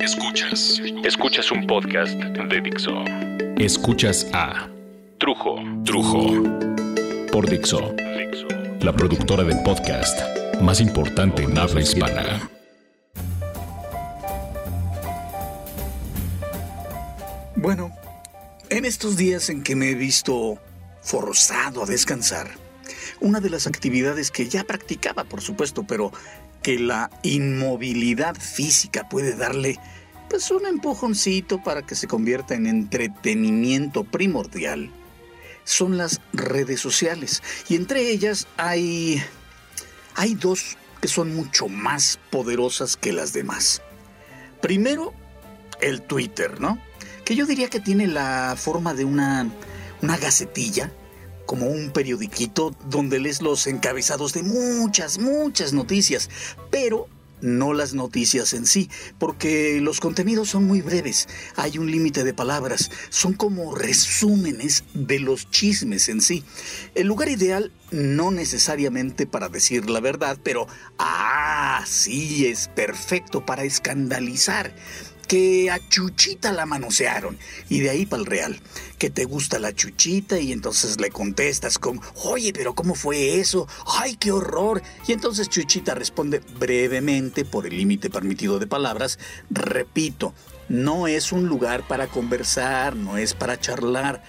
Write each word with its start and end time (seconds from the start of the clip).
Escuchas. 0.00 0.80
Escuchas 1.04 1.52
un 1.52 1.66
podcast 1.66 2.14
de 2.14 2.60
Dixo. 2.60 3.04
Escuchas 3.58 4.26
a 4.32 4.68
Trujo. 5.18 5.56
Trujo. 5.84 6.42
Por 7.30 7.48
Dixo. 7.48 7.94
La 8.80 8.92
productora 8.92 9.44
del 9.44 9.62
podcast 9.62 10.18
más 10.60 10.80
importante 10.80 11.44
en 11.44 11.56
habla 11.56 11.80
hispana. 11.80 12.50
Bueno, 17.54 17.92
en 18.68 18.84
estos 18.84 19.16
días 19.16 19.48
en 19.48 19.62
que 19.62 19.76
me 19.76 19.90
he 19.90 19.94
visto 19.94 20.58
forzado 21.02 21.84
a 21.84 21.86
descansar, 21.86 22.48
una 23.20 23.40
de 23.40 23.50
las 23.50 23.66
actividades 23.66 24.30
que 24.30 24.48
ya 24.48 24.64
practicaba, 24.64 25.24
por 25.24 25.40
supuesto, 25.40 25.84
pero 25.84 26.12
que 26.62 26.78
la 26.78 27.10
inmovilidad 27.22 28.36
física 28.36 29.08
puede 29.08 29.34
darle 29.34 29.78
pues 30.28 30.50
un 30.50 30.66
empujoncito 30.66 31.62
para 31.62 31.82
que 31.82 31.94
se 31.94 32.08
convierta 32.08 32.54
en 32.54 32.66
entretenimiento 32.66 34.04
primordial, 34.04 34.90
son 35.64 35.96
las 35.98 36.20
redes 36.32 36.80
sociales. 36.80 37.42
Y 37.68 37.76
entre 37.76 38.10
ellas 38.10 38.46
hay, 38.56 39.22
hay 40.14 40.34
dos 40.34 40.76
que 41.00 41.08
son 41.08 41.34
mucho 41.34 41.68
más 41.68 42.18
poderosas 42.30 42.96
que 42.96 43.12
las 43.12 43.32
demás. 43.32 43.82
Primero, 44.60 45.12
el 45.80 46.02
Twitter, 46.02 46.60
¿no? 46.60 46.78
Que 47.24 47.36
yo 47.36 47.46
diría 47.46 47.68
que 47.68 47.80
tiene 47.80 48.06
la 48.06 48.54
forma 48.56 48.94
de 48.94 49.04
una, 49.04 49.48
una 50.02 50.16
gacetilla, 50.16 50.92
como 51.46 51.66
un 51.66 51.90
periodiquito 51.90 52.74
donde 52.90 53.20
lees 53.20 53.40
los 53.40 53.66
encabezados 53.66 54.32
de 54.34 54.42
muchas, 54.42 55.18
muchas 55.18 55.72
noticias, 55.72 56.28
pero 56.70 57.08
no 57.40 57.74
las 57.74 57.94
noticias 57.94 58.52
en 58.54 58.66
sí, 58.66 58.90
porque 59.18 59.80
los 59.80 60.00
contenidos 60.00 60.48
son 60.50 60.64
muy 60.64 60.80
breves, 60.80 61.28
hay 61.56 61.78
un 61.78 61.90
límite 61.90 62.24
de 62.24 62.34
palabras, 62.34 62.90
son 63.10 63.34
como 63.34 63.74
resúmenes 63.74 64.84
de 64.94 65.20
los 65.20 65.50
chismes 65.50 66.08
en 66.08 66.20
sí. 66.20 66.44
El 66.94 67.06
lugar 67.06 67.28
ideal 67.28 67.72
no 67.90 68.30
necesariamente 68.30 69.26
para 69.26 69.48
decir 69.48 69.90
la 69.90 70.00
verdad, 70.00 70.38
pero 70.42 70.66
ah, 70.98 71.84
sí, 71.86 72.46
es 72.46 72.68
perfecto 72.68 73.44
para 73.44 73.64
escandalizar 73.64 74.74
que 75.26 75.70
a 75.70 75.78
Chuchita 75.88 76.52
la 76.52 76.66
manosearon 76.66 77.38
y 77.68 77.80
de 77.80 77.90
ahí 77.90 78.06
para 78.06 78.20
el 78.20 78.26
real, 78.26 78.60
que 78.98 79.10
te 79.10 79.24
gusta 79.24 79.58
la 79.58 79.74
Chuchita 79.74 80.38
y 80.38 80.52
entonces 80.52 81.00
le 81.00 81.10
contestas 81.10 81.78
como, 81.78 82.00
oye, 82.24 82.52
pero 82.52 82.74
¿cómo 82.74 82.94
fue 82.94 83.40
eso? 83.40 83.68
¡Ay, 83.86 84.16
qué 84.16 84.32
horror! 84.32 84.82
Y 85.06 85.12
entonces 85.12 85.48
Chuchita 85.48 85.94
responde 85.94 86.40
brevemente 86.58 87.44
por 87.44 87.66
el 87.66 87.76
límite 87.76 88.10
permitido 88.10 88.58
de 88.58 88.66
palabras, 88.66 89.18
repito, 89.50 90.34
no 90.68 91.06
es 91.06 91.32
un 91.32 91.46
lugar 91.46 91.86
para 91.86 92.08
conversar, 92.08 92.96
no 92.96 93.18
es 93.18 93.34
para 93.34 93.60
charlar, 93.60 94.22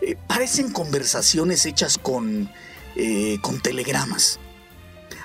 eh, 0.00 0.16
parecen 0.26 0.72
conversaciones 0.72 1.66
hechas 1.66 1.98
con, 1.98 2.50
eh, 2.96 3.38
con 3.42 3.60
telegramas. 3.60 4.40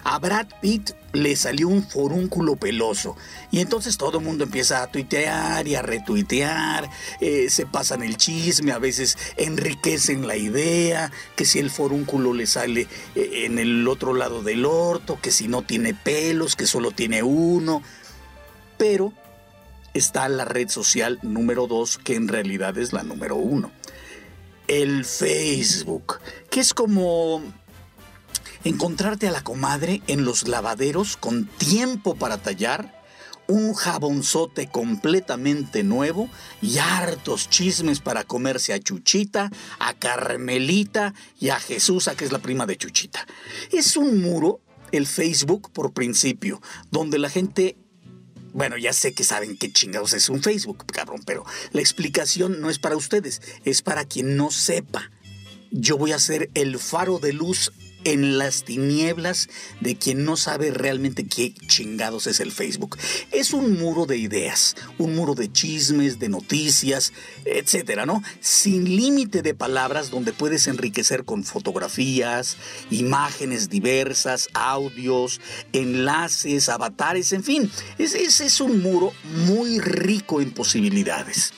A 0.04 0.20
Brad 0.20 0.48
Pitt 0.62 0.92
le 1.14 1.36
salió 1.36 1.68
un 1.68 1.84
forúnculo 1.84 2.56
peloso. 2.56 3.16
Y 3.52 3.60
entonces 3.60 3.98
todo 3.98 4.20
el 4.20 4.26
mundo 4.26 4.44
empieza 4.44 4.84
a 4.84 4.88
tuitear 4.88 5.68
y 5.68 5.76
a 5.76 5.82
retuitear, 5.82 6.90
eh, 7.20 7.50
se 7.50 7.66
pasan 7.66 8.04
el 8.04 8.18
chisme, 8.18 8.72
a 8.72 8.80
veces 8.80 9.18
enriquecen 9.38 10.28
la 10.28 10.38
idea, 10.38 11.12
que 11.36 11.46
si 11.46 11.60
el 11.60 11.70
forúnculo 11.70 12.34
le 12.34 12.48
sale 12.48 12.88
eh, 13.16 13.46
en 13.46 13.60
el 13.60 13.88
otro 13.88 14.14
lado 14.14 14.42
del 14.42 14.66
orto, 14.66 15.20
que 15.22 15.32
si 15.32 15.48
no 15.48 15.64
tiene 15.64 15.94
pelos, 15.94 16.56
que 16.56 16.68
solo 16.68 16.92
tiene 16.92 17.24
uno. 17.24 17.82
Pero 18.78 19.14
está 19.94 20.30
la 20.30 20.46
red 20.46 20.70
social 20.70 21.20
número 21.22 21.68
dos, 21.68 21.98
que 21.98 22.16
en 22.16 22.28
realidad 22.28 22.78
es 22.78 22.94
la 22.94 23.04
número 23.04 23.36
uno. 23.36 23.72
El 24.68 25.04
Facebook, 25.04 26.20
que 26.52 26.60
es 26.60 26.76
como 26.76 27.42
encontrarte 28.64 29.28
a 29.28 29.32
la 29.32 29.44
comadre 29.44 30.02
en 30.08 30.26
los 30.26 30.48
lavaderos 30.48 31.18
con 31.18 31.46
tiempo 31.46 32.16
para 32.16 32.38
tallar, 32.38 33.00
un 33.48 33.74
jabonzote 33.74 34.68
completamente 34.68 35.84
nuevo 35.84 36.30
y 36.62 36.78
hartos 36.78 37.50
chismes 37.50 38.00
para 38.00 38.24
comerse 38.24 38.74
a 38.74 38.80
Chuchita, 38.80 39.50
a 39.80 39.94
Carmelita 39.96 41.16
y 41.40 41.50
a 41.50 41.60
Jesús, 41.60 42.10
que 42.16 42.26
es 42.26 42.32
la 42.32 42.40
prima 42.40 42.68
de 42.68 42.78
Chuchita. 42.78 43.26
Es 43.72 43.98
un 43.98 44.22
muro, 44.22 44.62
el 44.92 45.08
Facebook 45.08 45.72
por 45.72 45.94
principio, 45.94 46.62
donde 46.92 47.18
la 47.18 47.30
gente 47.30 47.76
bueno, 48.52 48.78
ya 48.78 48.94
sé 48.94 49.14
que 49.14 49.24
saben 49.24 49.58
qué 49.58 49.72
chingados 49.72 50.14
es 50.14 50.28
un 50.28 50.42
Facebook, 50.42 50.86
cabrón, 50.88 51.22
pero 51.26 51.46
la 51.72 51.82
explicación 51.82 52.62
no 52.62 52.72
es 52.72 52.80
para 52.80 52.98
ustedes, 52.98 53.42
es 53.64 53.84
para 53.84 54.06
quien 54.06 54.38
no 54.38 54.50
sepa. 54.50 55.12
Yo 55.72 55.98
voy 55.98 56.14
a 56.14 56.20
ser 56.20 56.50
el 56.56 56.80
faro 56.80 57.20
de 57.20 57.32
luz 57.32 57.72
en 58.04 58.38
las 58.38 58.64
tinieblas 58.64 59.50
de 59.82 59.96
quien 59.96 60.24
no 60.26 60.38
sabe 60.38 60.72
realmente 60.72 61.26
qué 61.28 61.54
chingados 61.68 62.28
es 62.28 62.40
el 62.40 62.52
Facebook. 62.52 62.98
Es 63.32 63.54
un 63.54 63.78
muro 63.78 64.06
de 64.06 64.18
ideas, 64.18 64.76
un 64.98 65.16
muro 65.16 65.36
de 65.36 65.52
chismes, 65.52 66.20
de 66.20 66.30
noticias, 66.30 67.14
etcétera, 67.46 68.06
¿no? 68.06 68.24
Sin 68.40 68.86
límite 68.96 69.42
de 69.42 69.54
palabras 69.54 70.10
donde 70.10 70.34
puedes 70.34 70.68
enriquecer 70.68 71.26
con 71.26 71.44
fotografías, 71.44 72.58
imágenes 72.90 73.70
diversas, 73.70 74.50
audios, 74.54 75.42
enlaces, 75.74 76.70
avatares, 76.70 77.34
en 77.34 77.44
fin. 77.44 77.72
Ese 77.98 78.24
es, 78.24 78.42
es 78.42 78.62
un 78.62 78.82
muro 78.82 79.14
muy 79.46 79.80
rico 79.80 80.42
en 80.42 80.52
posibilidades. 80.52 81.54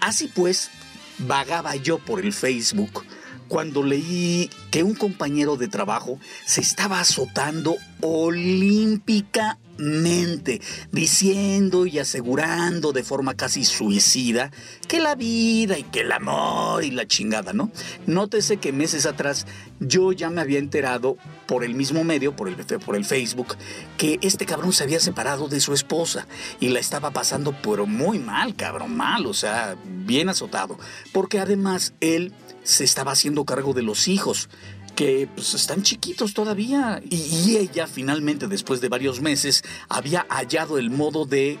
Así 0.00 0.30
pues, 0.34 0.70
vagaba 1.18 1.76
yo 1.76 1.98
por 1.98 2.20
el 2.20 2.32
Facebook 2.32 3.04
cuando 3.54 3.84
leí 3.84 4.50
que 4.72 4.82
un 4.82 4.96
compañero 4.96 5.56
de 5.56 5.68
trabajo 5.68 6.18
se 6.44 6.60
estaba 6.60 6.98
azotando 6.98 7.76
olímpicamente, 8.00 10.60
diciendo 10.90 11.86
y 11.86 12.00
asegurando 12.00 12.90
de 12.90 13.04
forma 13.04 13.34
casi 13.34 13.64
suicida 13.64 14.50
que 14.88 14.98
la 14.98 15.14
vida 15.14 15.78
y 15.78 15.84
que 15.84 16.00
el 16.00 16.10
amor 16.10 16.82
y 16.82 16.90
la 16.90 17.06
chingada, 17.06 17.52
¿no? 17.52 17.70
Nótese 18.08 18.56
que 18.56 18.72
meses 18.72 19.06
atrás 19.06 19.46
yo 19.78 20.10
ya 20.10 20.30
me 20.30 20.40
había 20.40 20.58
enterado 20.58 21.16
por 21.46 21.62
el 21.62 21.76
mismo 21.76 22.02
medio, 22.02 22.34
por 22.34 22.48
el, 22.48 22.56
por 22.56 22.96
el 22.96 23.04
Facebook, 23.04 23.54
que 23.96 24.18
este 24.22 24.46
cabrón 24.46 24.72
se 24.72 24.82
había 24.82 24.98
separado 24.98 25.46
de 25.46 25.60
su 25.60 25.74
esposa 25.74 26.26
y 26.58 26.70
la 26.70 26.80
estaba 26.80 27.12
pasando 27.12 27.54
pero 27.62 27.86
muy 27.86 28.18
mal, 28.18 28.56
cabrón, 28.56 28.96
mal, 28.96 29.26
o 29.26 29.34
sea, 29.34 29.76
bien 29.84 30.28
azotado, 30.28 30.76
porque 31.12 31.38
además 31.38 31.94
él 32.00 32.34
se 32.64 32.82
estaba 32.82 33.12
haciendo 33.12 33.44
cargo 33.44 33.72
de 33.72 33.82
los 33.82 34.08
hijos, 34.08 34.48
que 34.96 35.28
pues, 35.32 35.54
están 35.54 35.82
chiquitos 35.82 36.34
todavía. 36.34 37.00
Y, 37.08 37.56
ella 37.56 37.86
finalmente, 37.86 38.48
después 38.48 38.80
de 38.80 38.88
varios 38.88 39.20
meses, 39.20 39.62
había 39.88 40.26
hallado 40.28 40.78
el 40.78 40.90
modo 40.90 41.26
de 41.26 41.58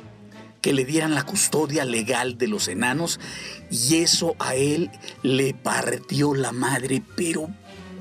que 0.60 0.72
le 0.72 0.84
dieran 0.84 1.14
la 1.14 1.24
custodia 1.24 1.84
legal 1.84 2.38
de 2.38 2.48
los 2.48 2.68
enanos 2.68 3.20
y 3.70 3.96
eso 3.96 4.34
a 4.38 4.54
él 4.54 4.90
le 5.22 5.52
partió 5.52 6.34
la 6.34 6.52
madre, 6.52 7.02
pero 7.16 7.48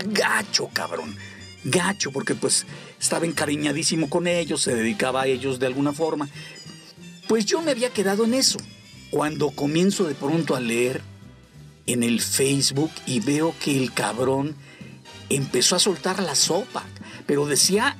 gacho, 0.07 0.69
cabrón. 0.71 1.13
Gacho, 1.65 2.11
porque 2.11 2.35
pues 2.35 2.65
estaba 2.99 3.25
encariñadísimo 3.25 4.09
con 4.09 4.27
ellos, 4.27 4.61
se 4.61 4.75
dedicaba 4.75 5.23
a 5.23 5.27
ellos 5.27 5.59
de 5.59 5.67
alguna 5.67 5.91
forma. 5.91 6.29
Pues 7.27 7.45
yo 7.45 7.61
me 7.61 7.71
había 7.71 7.89
quedado 7.89 8.23
en 8.23 8.33
eso. 8.33 8.59
Cuando 9.11 9.51
comienzo 9.51 10.05
de 10.05 10.15
pronto 10.15 10.55
a 10.55 10.61
leer 10.61 11.01
en 11.87 12.03
el 12.03 12.21
Facebook 12.21 12.91
y 13.05 13.19
veo 13.19 13.53
que 13.59 13.77
el 13.77 13.93
cabrón 13.93 14.55
empezó 15.29 15.75
a 15.75 15.79
soltar 15.79 16.21
la 16.21 16.35
sopa, 16.35 16.83
pero 17.25 17.45
decía 17.45 17.97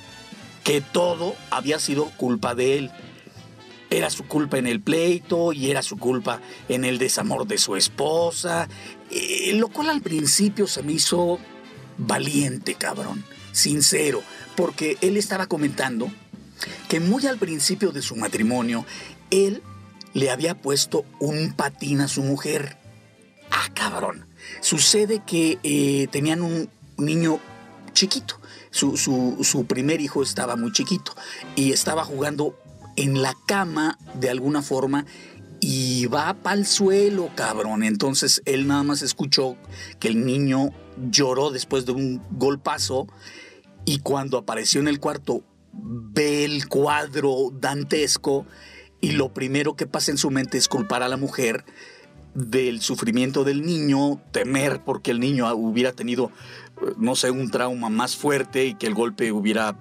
que 0.63 0.81
todo 0.81 1.35
había 1.51 1.79
sido 1.79 2.05
culpa 2.17 2.55
de 2.55 2.77
él. 2.77 2.91
Era 3.89 4.09
su 4.09 4.25
culpa 4.25 4.57
en 4.57 4.65
el 4.65 4.81
pleito 4.81 5.53
y 5.53 5.69
era 5.69 5.83
su 5.83 5.97
culpa 5.97 6.41
en 6.69 6.83
el 6.85 6.97
desamor 6.97 7.45
de 7.45 7.57
su 7.57 7.75
esposa, 7.75 8.67
eh, 9.11 9.51
lo 9.55 9.67
cual 9.67 9.89
al 9.89 10.01
principio 10.01 10.65
se 10.67 10.81
me 10.81 10.93
hizo 10.93 11.39
valiente, 11.97 12.73
cabrón, 12.75 13.23
sincero, 13.51 14.23
porque 14.55 14.97
él 15.01 15.17
estaba 15.17 15.45
comentando 15.47 16.11
que 16.87 16.99
muy 16.99 17.27
al 17.27 17.37
principio 17.37 17.91
de 17.91 18.01
su 18.01 18.15
matrimonio, 18.15 18.85
él 19.29 19.61
le 20.13 20.31
había 20.31 20.55
puesto 20.55 21.05
un 21.19 21.53
patín 21.53 22.01
a 22.01 22.07
su 22.07 22.23
mujer 22.23 22.77
Ah, 23.53 23.69
cabrón. 23.75 24.25
Sucede 24.61 25.21
que 25.25 25.59
eh, 25.61 26.07
tenían 26.11 26.41
un 26.41 26.69
niño 26.97 27.39
chiquito. 27.93 28.39
Su, 28.71 28.97
su, 28.97 29.65
primer 29.67 30.01
hijo 30.01 30.23
estaba 30.23 30.55
muy 30.55 30.71
chiquito 30.71 31.13
y 31.55 31.71
estaba 31.71 32.03
jugando 32.03 32.57
en 32.95 33.21
la 33.21 33.35
cama 33.45 33.99
de 34.15 34.31
alguna 34.31 34.63
forma 34.63 35.05
y 35.59 36.07
va 36.07 36.33
para 36.33 36.55
el 36.55 36.65
suelo, 36.65 37.29
cabrón. 37.35 37.83
Entonces 37.83 38.41
él 38.45 38.65
nada 38.65 38.81
más 38.81 39.03
escuchó 39.03 39.55
que 39.99 40.07
el 40.07 40.25
niño 40.25 40.71
lloró 41.11 41.51
después 41.51 41.85
de 41.85 41.91
un 41.91 42.23
golpazo 42.31 43.07
y 43.85 43.99
cuando 43.99 44.39
apareció 44.39 44.81
en 44.81 44.87
el 44.87 44.99
cuarto 44.99 45.43
ve 45.71 46.43
el 46.43 46.67
cuadro 46.67 47.51
dantesco 47.53 48.47
y 49.01 49.11
lo 49.11 49.31
primero 49.35 49.75
que 49.75 49.85
pasa 49.85 50.09
en 50.09 50.17
su 50.17 50.31
mente 50.31 50.57
es 50.57 50.67
culpar 50.67 51.03
a 51.03 51.07
la 51.07 51.17
mujer 51.17 51.63
del 52.33 52.81
sufrimiento 52.81 53.43
del 53.43 53.65
niño, 53.65 54.21
temer 54.31 54.81
porque 54.83 55.11
el 55.11 55.19
niño 55.19 55.53
hubiera 55.53 55.91
tenido, 55.91 56.31
no 56.97 57.15
sé, 57.15 57.31
un 57.31 57.51
trauma 57.51 57.89
más 57.89 58.15
fuerte 58.15 58.65
y 58.65 58.75
que 58.75 58.87
el 58.87 58.93
golpe 58.93 59.31
hubiera 59.31 59.77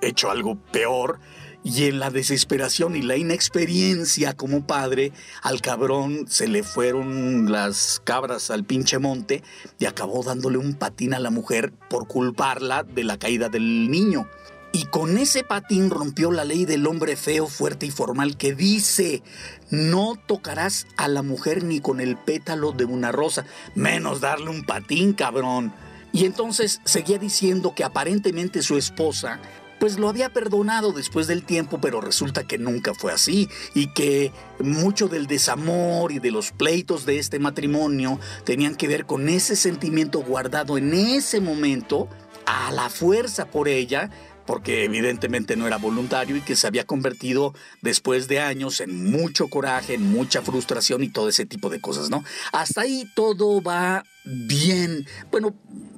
hecho 0.00 0.30
algo 0.30 0.56
peor. 0.56 1.18
Y 1.62 1.84
en 1.84 1.98
la 1.98 2.08
desesperación 2.08 2.96
y 2.96 3.02
la 3.02 3.18
inexperiencia 3.18 4.34
como 4.34 4.66
padre, 4.66 5.12
al 5.42 5.60
cabrón 5.60 6.24
se 6.26 6.48
le 6.48 6.62
fueron 6.62 7.52
las 7.52 8.00
cabras 8.02 8.50
al 8.50 8.64
pinche 8.64 8.98
monte 8.98 9.42
y 9.78 9.84
acabó 9.84 10.22
dándole 10.22 10.56
un 10.56 10.72
patín 10.72 11.12
a 11.12 11.18
la 11.18 11.30
mujer 11.30 11.70
por 11.90 12.06
culparla 12.06 12.82
de 12.82 13.04
la 13.04 13.18
caída 13.18 13.50
del 13.50 13.90
niño. 13.90 14.26
Y 14.72 14.84
con 14.84 15.18
ese 15.18 15.42
patín 15.42 15.90
rompió 15.90 16.30
la 16.30 16.44
ley 16.44 16.64
del 16.64 16.86
hombre 16.86 17.16
feo, 17.16 17.48
fuerte 17.48 17.86
y 17.86 17.90
formal 17.90 18.36
que 18.36 18.54
dice, 18.54 19.22
no 19.70 20.14
tocarás 20.26 20.86
a 20.96 21.08
la 21.08 21.22
mujer 21.22 21.64
ni 21.64 21.80
con 21.80 22.00
el 22.00 22.16
pétalo 22.16 22.70
de 22.70 22.84
una 22.84 23.10
rosa, 23.10 23.44
menos 23.74 24.20
darle 24.20 24.50
un 24.50 24.64
patín, 24.64 25.12
cabrón. 25.12 25.72
Y 26.12 26.24
entonces 26.24 26.80
seguía 26.84 27.18
diciendo 27.18 27.74
que 27.74 27.84
aparentemente 27.84 28.62
su 28.62 28.76
esposa 28.76 29.40
pues 29.80 29.98
lo 29.98 30.10
había 30.10 30.28
perdonado 30.28 30.92
después 30.92 31.26
del 31.26 31.42
tiempo, 31.42 31.80
pero 31.80 32.02
resulta 32.02 32.44
que 32.44 32.58
nunca 32.58 32.92
fue 32.94 33.12
así 33.12 33.48
y 33.74 33.88
que 33.88 34.30
mucho 34.60 35.08
del 35.08 35.26
desamor 35.26 36.12
y 36.12 36.18
de 36.18 36.30
los 36.30 36.52
pleitos 36.52 37.06
de 37.06 37.18
este 37.18 37.38
matrimonio 37.38 38.20
tenían 38.44 38.76
que 38.76 38.88
ver 38.88 39.06
con 39.06 39.30
ese 39.30 39.56
sentimiento 39.56 40.20
guardado 40.20 40.76
en 40.76 40.92
ese 40.92 41.40
momento 41.40 42.08
a 42.44 42.70
la 42.72 42.90
fuerza 42.90 43.46
por 43.46 43.68
ella 43.68 44.10
porque 44.50 44.82
evidentemente 44.82 45.54
no 45.54 45.68
era 45.68 45.76
voluntario 45.76 46.34
y 46.34 46.40
que 46.40 46.56
se 46.56 46.66
había 46.66 46.84
convertido 46.84 47.54
después 47.82 48.26
de 48.26 48.40
años 48.40 48.80
en 48.80 49.08
mucho 49.08 49.46
coraje, 49.46 49.94
en 49.94 50.02
mucha 50.10 50.42
frustración 50.42 51.04
y 51.04 51.08
todo 51.08 51.28
ese 51.28 51.46
tipo 51.46 51.70
de 51.70 51.80
cosas, 51.80 52.10
¿no? 52.10 52.24
Hasta 52.50 52.80
ahí 52.80 53.08
todo 53.14 53.62
va 53.62 54.02
bien. 54.24 55.06
Bueno, 55.30 55.54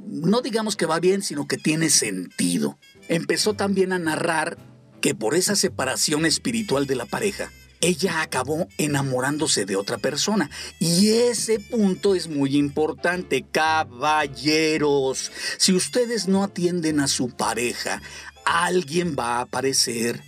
no 0.06 0.42
digamos 0.42 0.76
que 0.76 0.84
va 0.84 1.00
bien, 1.00 1.22
sino 1.22 1.48
que 1.48 1.56
tiene 1.56 1.88
sentido. 1.88 2.76
Empezó 3.08 3.54
también 3.54 3.90
a 3.90 3.98
narrar 3.98 4.58
que 5.00 5.14
por 5.14 5.34
esa 5.34 5.56
separación 5.56 6.26
espiritual 6.26 6.86
de 6.86 6.96
la 6.96 7.06
pareja, 7.06 7.50
ella 7.82 8.22
acabó 8.22 8.68
enamorándose 8.78 9.66
de 9.66 9.76
otra 9.76 9.98
persona. 9.98 10.50
Y 10.78 11.08
ese 11.10 11.58
punto 11.58 12.14
es 12.14 12.28
muy 12.28 12.56
importante, 12.56 13.44
caballeros. 13.50 15.32
Si 15.58 15.72
ustedes 15.72 16.28
no 16.28 16.44
atienden 16.44 17.00
a 17.00 17.08
su 17.08 17.30
pareja, 17.30 18.00
alguien 18.44 19.16
va 19.18 19.38
a 19.38 19.40
aparecer 19.42 20.22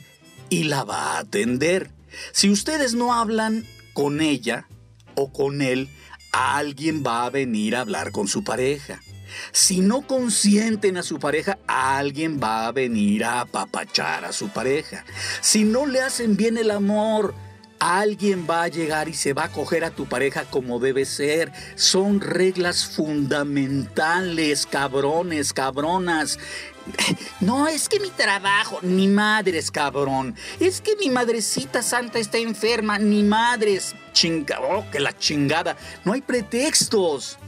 y 0.49 0.65
la 0.65 0.85
va 0.85 1.15
a 1.15 1.19
atender. 1.21 1.91
Si 2.33 2.51
ustedes 2.51 2.95
no 2.95 3.15
hablan 3.15 3.67
con 3.93 4.21
ella 4.21 4.67
o 5.15 5.33
con 5.33 5.63
él, 5.63 5.89
alguien 6.33 7.03
va 7.07 7.27
a 7.27 7.31
venir 7.31 7.77
a 7.77 7.81
hablar 7.81 8.13
con 8.13 8.29
su 8.29 8.45
pareja. 8.45 9.01
Si 9.53 9.81
no 9.81 10.03
consienten 10.03 10.97
a 10.97 11.03
su 11.03 11.19
pareja, 11.19 11.59
alguien 11.67 12.41
va 12.43 12.67
a 12.67 12.73
venir 12.73 13.25
a 13.25 13.41
apapachar 13.41 14.25
a 14.25 14.33
su 14.33 14.49
pareja. 14.49 15.05
Si 15.41 15.65
no 15.65 15.87
le 15.87 16.01
hacen 16.01 16.37
bien 16.37 16.57
el 16.57 16.71
amor, 16.71 17.35
alguien 17.79 18.47
va 18.49 18.63
a 18.63 18.69
llegar 18.69 19.09
y 19.09 19.15
se 19.15 19.33
va 19.33 19.45
a 19.45 19.53
coger 19.53 19.85
a 19.85 19.91
tu 19.91 20.07
pareja 20.07 20.45
como 20.45 20.79
debe 20.79 21.05
ser. 21.05 21.53
Son 21.75 22.21
reglas 22.21 22.87
fundamentales, 22.87 24.67
cabrones, 24.67 25.53
cabronas. 25.53 26.39
No, 27.41 27.69
es 27.69 27.89
que 27.89 28.01
mi 28.01 28.11
trabajo, 28.11 28.79
ni 28.83 29.09
madres, 29.09 29.71
cabrón. 29.71 30.35
Es 30.61 30.81
que 30.81 30.97
mi 30.97 31.11
madrecita 31.11 31.83
santa 31.83 32.19
está 32.19 32.39
enferma, 32.39 32.99
ni 32.99 33.23
madres. 33.23 33.95
Chinga, 34.13 34.61
oh, 34.61 34.85
que 34.91 35.01
la 35.01 35.17
chingada. 35.17 35.77
No 36.05 36.13
hay 36.13 36.21
pretextos. 36.21 37.39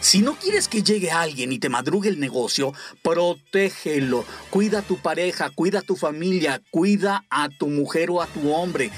Si 0.00 0.20
no 0.20 0.34
quieres 0.34 0.68
que 0.68 0.82
llegue 0.82 1.10
alguien 1.10 1.52
y 1.52 1.58
te 1.58 1.68
madrugue 1.68 2.08
el 2.08 2.18
negocio, 2.18 2.72
protégelo. 3.02 4.24
Cuida 4.50 4.78
a 4.78 4.82
tu 4.82 4.96
pareja, 4.98 5.50
cuida 5.50 5.80
a 5.80 5.82
tu 5.82 5.96
familia, 5.96 6.62
cuida 6.70 7.24
a 7.28 7.48
tu 7.48 7.68
mujer 7.68 8.10
o 8.10 8.22
a 8.22 8.26
tu 8.26 8.52
hombre. 8.52 8.90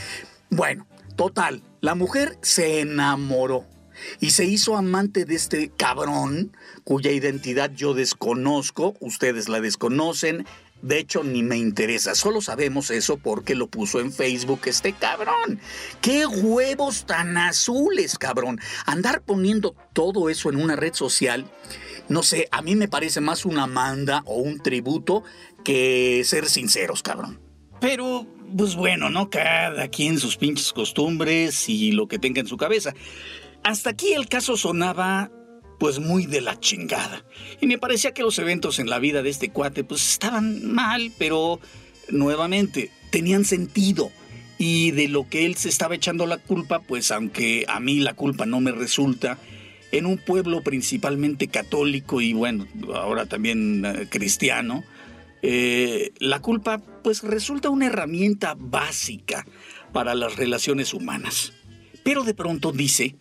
Bueno, 0.51 0.87
total, 1.17 1.63
la 1.81 1.95
mujer 1.95 2.39
se 2.43 2.81
enamoró 2.81 3.67
y 4.21 4.31
se 4.31 4.45
hizo 4.45 4.77
amante 4.77 5.25
de 5.25 5.35
este 5.35 5.71
cabrón 5.71 6.57
cuya 6.85 7.11
identidad 7.11 7.71
yo 7.75 7.95
desconozco, 7.95 8.97
ustedes 9.01 9.49
la 9.49 9.61
desconocen, 9.61 10.47
de 10.83 10.99
hecho, 10.99 11.25
ni 11.25 11.43
me 11.43 11.57
interesa. 11.57 12.15
Solo 12.15 12.41
sabemos 12.41 12.91
eso 12.91 13.17
porque 13.17 13.55
lo 13.57 13.67
puso 13.67 13.99
en 14.01 14.13
Facebook 14.13 14.61
este 14.67 14.93
cabrón. 14.93 15.61
¡Qué 16.01 16.25
huevos 16.27 17.05
tan 17.05 17.37
azules, 17.37 18.17
cabrón! 18.17 18.61
Andar 18.87 19.23
poniendo 19.23 19.75
todo 19.93 20.31
eso 20.31 20.51
en 20.51 20.57
una 20.57 20.77
red 20.77 20.95
social, 20.95 21.51
no 22.09 22.23
sé, 22.23 22.49
a 22.53 22.63
mí 22.63 22.77
me 22.77 22.89
parece 22.89 23.21
más 23.21 23.45
una 23.45 23.67
manda 23.67 24.23
o 24.25 24.37
un 24.37 24.61
tributo 24.61 25.25
que 25.65 26.23
ser 26.25 26.49
sinceros, 26.49 27.03
cabrón. 27.03 27.41
Pero, 27.81 28.27
pues 28.57 28.77
bueno, 28.77 29.11
¿no? 29.11 29.31
Cada 29.31 29.89
quien 29.89 30.19
sus 30.19 30.37
pinches 30.37 30.73
costumbres 30.73 31.69
y 31.69 31.93
lo 31.93 32.09
que 32.09 32.19
tenga 32.19 32.41
en 32.41 32.47
su 32.47 32.57
cabeza. 32.57 32.95
Hasta 33.65 33.91
aquí 33.91 34.13
el 34.13 34.29
caso 34.29 34.57
sonaba 34.57 35.31
pues 35.79 36.01
muy 36.01 36.27
de 36.27 36.41
la 36.41 36.59
chingada. 36.59 37.25
Y 37.61 37.67
me 37.67 37.79
parecía 37.79 38.13
que 38.13 38.23
los 38.23 38.39
eventos 38.39 38.79
en 38.79 38.91
la 38.91 38.99
vida 38.99 39.23
de 39.23 39.31
este 39.31 39.51
cuate 39.51 39.85
pues 39.85 40.11
estaban 40.11 40.65
mal, 40.65 41.13
pero 41.19 41.61
nuevamente 42.11 42.91
tenían 43.11 43.45
sentido. 43.45 44.11
Y 44.59 44.91
de 44.91 45.07
lo 45.07 45.29
que 45.29 45.47
él 45.47 45.57
se 45.57 45.69
estaba 45.69 45.95
echando 45.95 46.27
la 46.27 46.39
culpa, 46.39 46.81
pues 46.81 47.13
aunque 47.13 47.65
a 47.69 47.79
mí 47.79 48.01
la 48.01 48.15
culpa 48.15 48.45
no 48.45 48.61
me 48.61 48.73
resulta, 48.73 49.39
en 49.93 50.07
un 50.07 50.19
pueblo 50.19 50.63
principalmente 50.63 51.49
católico 51.49 52.21
y 52.21 52.33
bueno, 52.33 52.67
ahora 52.95 53.27
también 53.27 53.85
eh, 53.85 54.07
cristiano, 54.11 54.85
eh, 55.43 56.13
la 56.19 56.41
culpa 56.41 56.79
pues 57.03 57.23
resulta 57.23 57.71
una 57.71 57.87
herramienta 57.87 58.55
básica 58.59 59.47
para 59.93 60.15
las 60.15 60.37
relaciones 60.37 60.93
humanas. 60.93 61.53
Pero 62.03 62.25
de 62.25 62.35
pronto 62.35 62.73
dice 62.73 63.17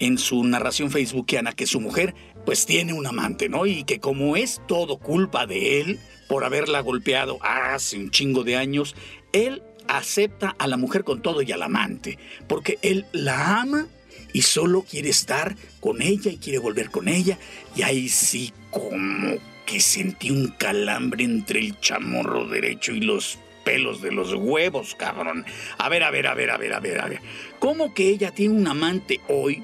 en 0.00 0.18
su 0.18 0.42
narración 0.42 0.90
facebookiana 0.90 1.52
que 1.52 1.66
su 1.66 1.80
mujer 1.80 2.14
pues 2.44 2.66
tiene 2.66 2.92
un 2.92 3.06
amante, 3.06 3.48
¿no? 3.48 3.66
Y 3.66 3.84
que 3.84 4.00
como 4.00 4.36
es 4.36 4.60
todo 4.66 4.98
culpa 4.98 5.46
de 5.46 5.80
él 5.80 6.00
por 6.28 6.44
haberla 6.44 6.80
golpeado 6.80 7.38
hace 7.42 7.98
un 7.98 8.10
chingo 8.10 8.42
de 8.42 8.56
años, 8.56 8.96
él 9.32 9.62
acepta 9.86 10.56
a 10.58 10.66
la 10.66 10.76
mujer 10.76 11.04
con 11.04 11.22
todo 11.22 11.42
y 11.42 11.52
al 11.52 11.62
amante, 11.62 12.18
porque 12.48 12.78
él 12.82 13.06
la 13.12 13.60
ama 13.60 13.86
y 14.32 14.42
solo 14.42 14.82
quiere 14.82 15.10
estar 15.10 15.56
con 15.80 16.02
ella 16.02 16.30
y 16.30 16.36
quiere 16.36 16.58
volver 16.58 16.90
con 16.90 17.08
ella. 17.08 17.38
Y 17.76 17.82
ahí 17.82 18.08
sí 18.08 18.52
como 18.70 19.36
que 19.66 19.80
sentí 19.80 20.30
un 20.30 20.48
calambre 20.48 21.24
entre 21.24 21.60
el 21.60 21.78
chamorro 21.80 22.46
derecho 22.46 22.92
y 22.92 23.00
los 23.00 23.38
pelos 23.64 24.00
de 24.00 24.12
los 24.12 24.32
huevos, 24.34 24.94
cabrón. 24.94 25.44
A 25.78 25.88
ver, 25.88 26.02
a 26.02 26.10
ver, 26.10 26.26
a 26.26 26.34
ver, 26.34 26.50
a 26.50 26.56
ver, 26.56 26.72
a 26.72 26.80
ver, 26.80 27.00
a 27.00 27.08
ver. 27.08 27.20
¿Cómo 27.58 27.92
que 27.92 28.08
ella 28.08 28.30
tiene 28.30 28.54
un 28.54 28.66
amante 28.66 29.20
hoy 29.28 29.62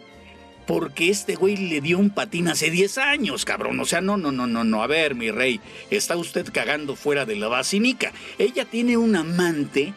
porque 0.67 1.11
este 1.11 1.37
güey 1.37 1.57
le 1.57 1.81
dio 1.81 1.99
un 1.99 2.11
patín 2.11 2.49
hace 2.49 2.71
10 2.71 2.99
años, 2.99 3.45
cabrón. 3.45 3.79
O 3.81 3.85
sea, 3.85 4.01
no, 4.01 4.17
no, 4.17 4.33
no, 4.33 4.47
no, 4.47 4.65
no. 4.65 4.83
A 4.83 4.87
ver, 4.87 5.15
mi 5.15 5.31
rey, 5.31 5.61
está 5.91 6.17
usted 6.17 6.47
cagando 6.53 6.97
fuera 6.97 7.25
de 7.25 7.37
la 7.37 7.49
basílica. 7.49 8.13
Ella 8.39 8.65
tiene 8.65 8.97
un 8.97 9.17
amante 9.17 9.95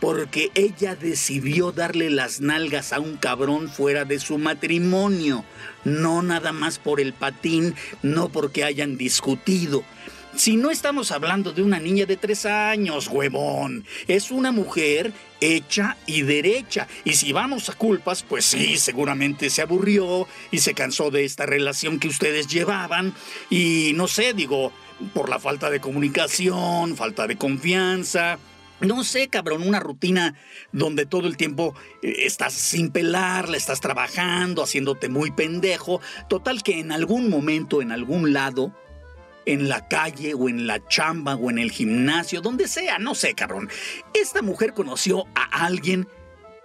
porque 0.00 0.50
ella 0.54 0.94
decidió 0.94 1.72
darle 1.72 2.10
las 2.10 2.40
nalgas 2.40 2.92
a 2.92 3.00
un 3.00 3.16
cabrón 3.16 3.68
fuera 3.68 4.04
de 4.04 4.18
su 4.18 4.38
matrimonio. 4.38 5.44
No 5.84 6.22
nada 6.22 6.52
más 6.52 6.78
por 6.78 7.00
el 7.00 7.12
patín, 7.12 7.74
no 8.02 8.28
porque 8.30 8.64
hayan 8.64 8.96
discutido. 8.96 9.84
Si 10.36 10.56
no 10.56 10.70
estamos 10.70 11.12
hablando 11.12 11.52
de 11.52 11.62
una 11.62 11.80
niña 11.80 12.04
de 12.04 12.18
tres 12.18 12.44
años, 12.44 13.08
huevón, 13.08 13.86
es 14.06 14.30
una 14.30 14.52
mujer 14.52 15.14
hecha 15.40 15.96
y 16.06 16.22
derecha. 16.22 16.88
Y 17.04 17.14
si 17.14 17.32
vamos 17.32 17.70
a 17.70 17.72
culpas, 17.72 18.22
pues 18.22 18.44
sí, 18.44 18.76
seguramente 18.76 19.48
se 19.48 19.62
aburrió 19.62 20.28
y 20.50 20.58
se 20.58 20.74
cansó 20.74 21.10
de 21.10 21.24
esta 21.24 21.46
relación 21.46 21.98
que 21.98 22.08
ustedes 22.08 22.48
llevaban. 22.48 23.14
Y 23.48 23.92
no 23.94 24.08
sé, 24.08 24.34
digo, 24.34 24.72
por 25.14 25.30
la 25.30 25.38
falta 25.38 25.70
de 25.70 25.80
comunicación, 25.80 26.96
falta 26.96 27.26
de 27.26 27.36
confianza. 27.36 28.38
No 28.80 29.04
sé, 29.04 29.28
cabrón, 29.28 29.66
una 29.66 29.80
rutina 29.80 30.34
donde 30.70 31.06
todo 31.06 31.28
el 31.28 31.38
tiempo 31.38 31.74
eh, 32.02 32.14
estás 32.24 32.52
sin 32.52 32.90
pelar, 32.90 33.48
le 33.48 33.56
estás 33.56 33.80
trabajando, 33.80 34.62
haciéndote 34.62 35.08
muy 35.08 35.30
pendejo. 35.30 36.02
Total 36.28 36.62
que 36.62 36.78
en 36.78 36.92
algún 36.92 37.30
momento, 37.30 37.80
en 37.80 37.90
algún 37.90 38.34
lado, 38.34 38.74
en 39.46 39.68
la 39.68 39.88
calle 39.88 40.34
o 40.34 40.48
en 40.48 40.66
la 40.66 40.86
chamba 40.88 41.36
o 41.36 41.50
en 41.50 41.58
el 41.58 41.70
gimnasio, 41.70 42.40
donde 42.40 42.68
sea, 42.68 42.98
no 42.98 43.14
sé, 43.14 43.34
cabrón. 43.34 43.70
Esta 44.12 44.42
mujer 44.42 44.74
conoció 44.74 45.24
a 45.34 45.64
alguien 45.64 46.08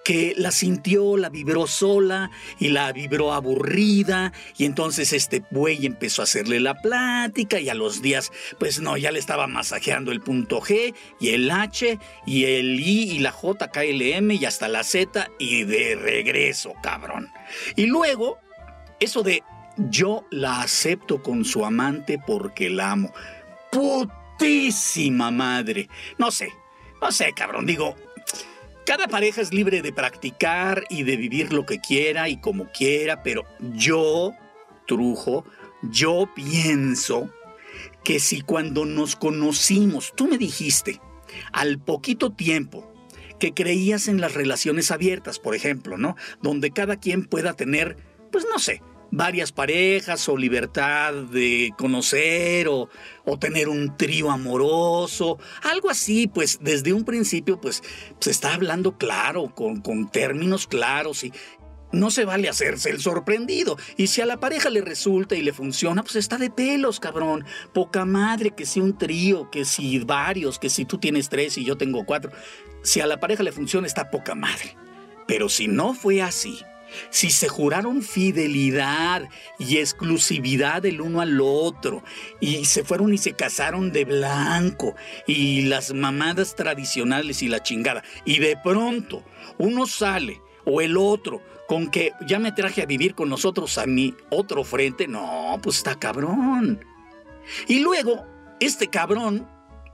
que 0.03 0.33
la 0.35 0.51
sintió, 0.51 1.17
la 1.17 1.29
vibró 1.29 1.67
sola 1.67 2.31
y 2.59 2.69
la 2.69 2.91
vibró 2.91 3.33
aburrida 3.33 4.33
y 4.57 4.65
entonces 4.65 5.13
este 5.13 5.43
güey 5.51 5.85
empezó 5.85 6.21
a 6.21 6.23
hacerle 6.23 6.59
la 6.59 6.75
plática 6.81 7.59
y 7.59 7.69
a 7.69 7.73
los 7.73 8.01
días 8.01 8.31
pues 8.59 8.81
no, 8.81 8.97
ya 8.97 9.11
le 9.11 9.19
estaba 9.19 9.47
masajeando 9.47 10.11
el 10.11 10.21
punto 10.21 10.59
G 10.59 10.95
y 11.19 11.29
el 11.29 11.51
H 11.51 11.99
y 12.25 12.45
el 12.45 12.79
I 12.79 13.11
y 13.11 13.19
la 13.19 13.31
J, 13.31 13.69
K, 13.69 13.83
L, 13.83 14.15
M 14.17 14.33
y 14.33 14.45
hasta 14.45 14.67
la 14.67 14.83
Z 14.83 15.29
y 15.37 15.63
de 15.63 15.95
regreso, 15.95 16.73
cabrón. 16.81 17.29
Y 17.75 17.85
luego, 17.85 18.39
eso 18.99 19.23
de 19.23 19.43
yo 19.77 20.25
la 20.31 20.61
acepto 20.61 21.21
con 21.21 21.45
su 21.45 21.65
amante 21.65 22.19
porque 22.25 22.69
la 22.69 22.91
amo. 22.91 23.13
Putísima 23.71 25.31
madre. 25.31 25.89
No 26.17 26.31
sé, 26.31 26.51
no 27.01 27.11
sé, 27.11 27.33
cabrón, 27.33 27.65
digo, 27.65 27.95
cada 28.85 29.07
pareja 29.07 29.41
es 29.41 29.53
libre 29.53 29.81
de 29.81 29.93
practicar 29.93 30.83
y 30.89 31.03
de 31.03 31.15
vivir 31.15 31.53
lo 31.53 31.65
que 31.65 31.79
quiera 31.79 32.29
y 32.29 32.39
como 32.39 32.71
quiera, 32.71 33.23
pero 33.23 33.45
yo, 33.75 34.33
Trujo, 34.87 35.45
yo 35.83 36.29
pienso 36.35 37.29
que 38.03 38.19
si 38.19 38.41
cuando 38.41 38.85
nos 38.85 39.15
conocimos, 39.15 40.13
tú 40.15 40.27
me 40.27 40.37
dijiste, 40.37 40.99
al 41.51 41.79
poquito 41.79 42.31
tiempo, 42.31 42.91
que 43.39 43.53
creías 43.53 44.07
en 44.07 44.21
las 44.21 44.33
relaciones 44.33 44.91
abiertas, 44.91 45.39
por 45.39 45.55
ejemplo, 45.55 45.97
¿no? 45.97 46.15
Donde 46.41 46.71
cada 46.71 46.97
quien 46.97 47.25
pueda 47.25 47.53
tener, 47.53 47.97
pues 48.31 48.45
no 48.51 48.59
sé, 48.59 48.81
varias 49.11 49.51
parejas 49.51 50.27
o 50.29 50.37
libertad 50.37 51.13
de 51.13 51.73
conocer 51.77 52.67
o, 52.67 52.89
tener 53.39 53.69
un 53.69 53.95
trío 53.95 54.29
amoroso, 54.29 55.39
algo 55.63 55.89
así, 55.89 56.27
pues 56.27 56.59
desde 56.61 56.91
un 56.93 57.05
principio 57.05 57.61
pues 57.61 57.81
se 58.19 58.29
está 58.29 58.53
hablando 58.53 58.97
claro, 58.97 59.55
con, 59.55 59.81
con 59.81 60.09
términos 60.09 60.67
claros 60.67 61.23
y, 61.23 61.31
no 61.91 62.09
se 62.09 62.25
vale 62.25 62.47
hacerse 62.49 62.89
el 62.89 63.01
sorprendido. 63.01 63.77
Y 63.97 64.07
si 64.07 64.21
a 64.21 64.25
la 64.25 64.39
pareja 64.39 64.69
le 64.69 64.81
resulta 64.81 65.35
y 65.35 65.41
le 65.41 65.53
funciona, 65.53 66.03
pues 66.03 66.15
está 66.15 66.37
de 66.37 66.49
pelos, 66.49 66.99
cabrón. 66.99 67.45
Poca 67.73 68.05
madre 68.05 68.51
que 68.51 68.65
si 68.65 68.79
un 68.79 68.97
trío, 68.97 69.49
que 69.51 69.65
si 69.65 69.99
varios, 69.99 70.59
que 70.59 70.69
si 70.69 70.85
tú 70.85 70.97
tienes 70.97 71.29
tres 71.29 71.57
y 71.57 71.65
yo 71.65 71.77
tengo 71.77 72.05
cuatro. 72.05 72.31
Si 72.81 73.01
a 73.01 73.07
la 73.07 73.19
pareja 73.19 73.43
le 73.43 73.51
funciona, 73.51 73.87
está 73.87 74.09
poca 74.09 74.35
madre. 74.35 74.75
Pero 75.27 75.49
si 75.49 75.67
no 75.67 75.93
fue 75.93 76.21
así, 76.21 76.59
si 77.09 77.29
se 77.29 77.47
juraron 77.47 78.01
fidelidad 78.01 79.27
y 79.59 79.77
exclusividad 79.77 80.81
del 80.81 81.01
uno 81.01 81.21
al 81.21 81.39
otro, 81.41 82.03
y 82.39 82.65
se 82.65 82.83
fueron 82.83 83.13
y 83.13 83.17
se 83.17 83.33
casaron 83.33 83.91
de 83.91 84.05
blanco, 84.05 84.95
y 85.27 85.63
las 85.63 85.93
mamadas 85.93 86.55
tradicionales 86.55 87.41
y 87.41 87.47
la 87.47 87.63
chingada, 87.63 88.03
y 88.25 88.39
de 88.39 88.57
pronto 88.63 89.23
uno 89.57 89.87
sale 89.87 90.41
o 90.65 90.81
el 90.81 90.97
otro 90.97 91.41
con 91.67 91.89
que 91.89 92.11
ya 92.27 92.37
me 92.37 92.51
traje 92.51 92.81
a 92.81 92.85
vivir 92.85 93.15
con 93.15 93.29
nosotros 93.29 93.77
a 93.77 93.85
mi 93.85 94.13
otro 94.29 94.63
frente, 94.63 95.07
no, 95.07 95.57
pues 95.63 95.77
está 95.77 95.97
cabrón. 95.97 96.83
Y 97.67 97.79
luego, 97.79 98.25
este 98.59 98.87
cabrón 98.87 99.47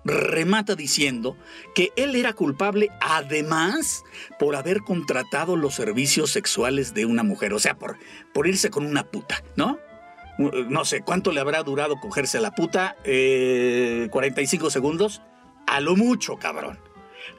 remata 0.08 0.76
diciendo 0.76 1.38
que 1.76 1.92
él 1.96 2.16
era 2.16 2.34
culpable 2.34 2.90
además 3.02 4.04
por 4.40 4.56
haber 4.56 4.82
contratado 4.82 5.56
los 5.56 5.76
servicios 5.76 6.32
sexuales 6.32 6.94
de 6.94 7.06
una 7.06 7.24
mujer, 7.24 7.54
o 7.54 7.60
sea, 7.60 7.78
por, 7.78 7.98
por 8.34 8.48
irse 8.48 8.70
con 8.70 8.86
una 8.86 9.04
puta, 9.04 9.44
¿no? 9.56 9.80
No 10.38 10.86
sé, 10.86 11.02
¿cuánto 11.02 11.32
le 11.32 11.40
habrá 11.40 11.64
durado 11.64 12.00
cogerse 12.00 12.38
a 12.38 12.42
la 12.42 12.52
puta? 12.52 12.96
Eh, 13.04 14.08
¿45 14.12 14.70
segundos? 14.70 15.22
A 15.66 15.80
lo 15.80 15.96
mucho, 15.96 16.38
cabrón. 16.38 16.80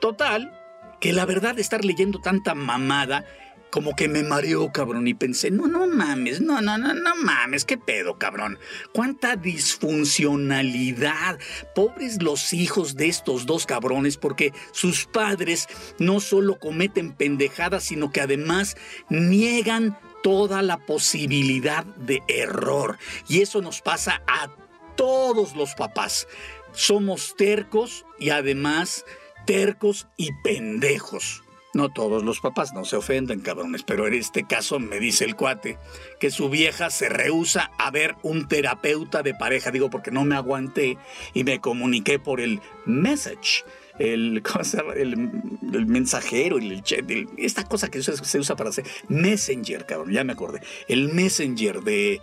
Total, 0.01 0.53
que 1.01 1.13
la 1.13 1.25
verdad 1.25 1.59
estar 1.59 1.85
leyendo 1.85 2.21
tanta 2.21 2.55
mamada 2.55 3.25
como 3.71 3.95
que 3.95 4.09
me 4.09 4.23
mareó, 4.23 4.73
cabrón, 4.73 5.07
y 5.09 5.15
pensé, 5.15 5.51
no, 5.51 5.67
no 5.67 5.87
mames, 5.87 6.41
no, 6.41 6.61
no, 6.61 6.77
no, 6.79 6.95
no 6.95 7.17
mames, 7.17 7.65
qué 7.65 7.79
pedo, 7.79 8.19
cabrón. 8.19 8.59
Cuánta 8.93 9.37
disfuncionalidad. 9.37 11.39
Pobres 11.75 12.23
los 12.23 12.53
hijos 12.53 12.97
de 12.97 13.09
estos 13.09 13.47
dos 13.47 13.67
cabrones, 13.67 14.17
porque 14.17 14.53
sus 14.73 15.07
padres 15.07 15.69
no 15.99 16.21
solo 16.21 16.59
cometen 16.59 17.13
pendejadas, 17.13 17.85
sino 17.85 18.11
que 18.11 18.21
además 18.21 18.77
niegan 19.09 19.97
toda 20.23 20.63
la 20.63 20.79
posibilidad 20.79 21.85
de 21.85 22.23
error. 22.29 22.99
Y 23.29 23.43
eso 23.43 23.63
nos 23.63 23.83
pasa 23.83 24.23
a 24.27 24.51
todos 24.97 25.55
los 25.55 25.75
papás. 25.75 26.27
Somos 26.73 27.37
tercos 27.37 28.05
y 28.19 28.31
además 28.31 29.05
tercos 29.47 30.09
y 30.17 30.31
pendejos. 30.43 31.45
No 31.79 31.91
todos 31.91 32.25
los 32.25 32.41
papás, 32.41 32.75
no 32.75 32.85
se 32.85 32.97
ofenden, 32.97 33.39
cabrones, 33.39 33.85
pero 33.85 34.09
en 34.09 34.15
este 34.15 34.45
caso 34.45 34.81
me 34.81 34.99
dice 34.99 35.25
el 35.25 35.37
cuate 35.37 35.79
que 36.19 36.33
su 36.33 36.51
vieja 36.51 36.91
se 36.91 37.09
rehúsa 37.09 37.71
a 37.79 37.93
ver 37.93 38.17
un 38.25 38.49
terapeuta 38.49 39.23
de 39.23 39.33
pareja, 39.33 39.71
digo 39.71 39.89
porque 39.89 40.11
no 40.11 40.25
me 40.25 40.35
aguanté 40.35 40.99
y 41.35 41.45
me 41.45 41.61
comuniqué 41.61 42.19
por 42.19 42.41
el 42.41 42.61
message, 42.85 43.65
el, 44.01 44.43
el, 44.97 45.87
mensajero, 45.87 46.59
el, 46.59 46.83
chat, 46.83 47.09
esta 47.37 47.63
cosa 47.63 47.89
que 47.89 48.03
se 48.03 48.39
usa 48.41 48.57
para 48.57 48.71
hacer 48.71 48.85
messenger, 49.07 49.87
cabrón, 49.87 50.11
ya 50.11 50.25
me 50.25 50.33
acordé, 50.33 50.61
el 50.89 51.13
messenger 51.15 51.83
de 51.83 52.21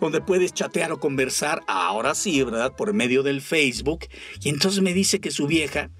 donde 0.00 0.22
puedes 0.22 0.54
chatear 0.54 0.90
o 0.90 1.00
conversar, 1.00 1.60
ahora 1.66 2.14
sí, 2.14 2.42
¿verdad? 2.42 2.74
Por 2.74 2.94
medio 2.94 3.22
del 3.22 3.42
Facebook, 3.42 4.06
y 4.40 4.48
entonces 4.48 4.80
me 4.80 4.94
dice 4.94 5.20
que 5.20 5.30
su 5.30 5.46
vieja 5.46 5.90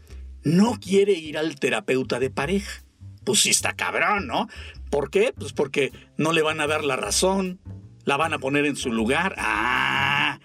no 0.44 0.78
quiere 0.80 1.12
ir 1.12 1.36
al 1.36 1.60
terapeuta 1.60 2.18
de 2.18 2.30
pareja. 2.30 2.85
Pues 3.26 3.40
sí 3.40 3.50
está 3.50 3.73
cabrón, 3.73 4.28
¿no? 4.28 4.49
¿Por 4.88 5.11
qué? 5.11 5.35
Pues 5.37 5.52
porque 5.52 5.90
no 6.16 6.33
le 6.33 6.42
van 6.42 6.61
a 6.61 6.68
dar 6.68 6.85
la 6.85 6.95
razón, 6.95 7.59
la 8.04 8.16
van 8.16 8.33
a 8.33 8.38
poner 8.38 8.64
en 8.66 8.76
su 8.76 8.92
lugar. 8.92 9.35
Ah, 9.37 10.38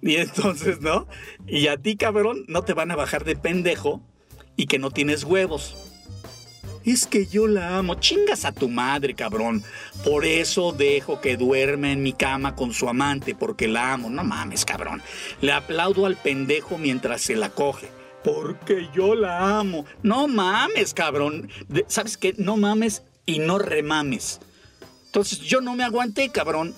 y 0.00 0.14
entonces, 0.14 0.80
¿no? 0.80 1.08
Y 1.48 1.66
a 1.66 1.78
ti, 1.78 1.96
cabrón, 1.96 2.44
no 2.46 2.62
te 2.62 2.74
van 2.74 2.92
a 2.92 2.96
bajar 2.96 3.24
de 3.24 3.34
pendejo 3.34 4.00
y 4.56 4.66
que 4.66 4.78
no 4.78 4.92
tienes 4.92 5.24
huevos. 5.24 5.76
Es 6.84 7.06
que 7.06 7.26
yo 7.26 7.48
la 7.48 7.76
amo. 7.76 7.96
Chingas 7.96 8.44
a 8.44 8.52
tu 8.52 8.68
madre, 8.68 9.14
cabrón. 9.14 9.64
Por 10.04 10.24
eso 10.24 10.70
dejo 10.70 11.20
que 11.20 11.36
duerme 11.36 11.90
en 11.90 12.04
mi 12.04 12.12
cama 12.12 12.54
con 12.54 12.72
su 12.72 12.88
amante, 12.88 13.34
porque 13.34 13.66
la 13.66 13.94
amo. 13.94 14.10
No 14.10 14.22
mames, 14.22 14.64
cabrón. 14.64 15.02
Le 15.40 15.50
aplaudo 15.50 16.06
al 16.06 16.14
pendejo 16.14 16.78
mientras 16.78 17.20
se 17.20 17.34
la 17.34 17.50
coge 17.50 17.97
porque 18.24 18.88
yo 18.94 19.14
la 19.14 19.58
amo. 19.58 19.84
No 20.02 20.28
mames, 20.28 20.94
cabrón. 20.94 21.48
¿Sabes 21.86 22.16
qué? 22.16 22.34
No 22.36 22.56
mames 22.56 23.02
y 23.26 23.38
no 23.38 23.58
remames. 23.58 24.40
Entonces 25.06 25.40
yo 25.40 25.60
no 25.60 25.74
me 25.74 25.84
aguanté, 25.84 26.28
cabrón. 26.30 26.74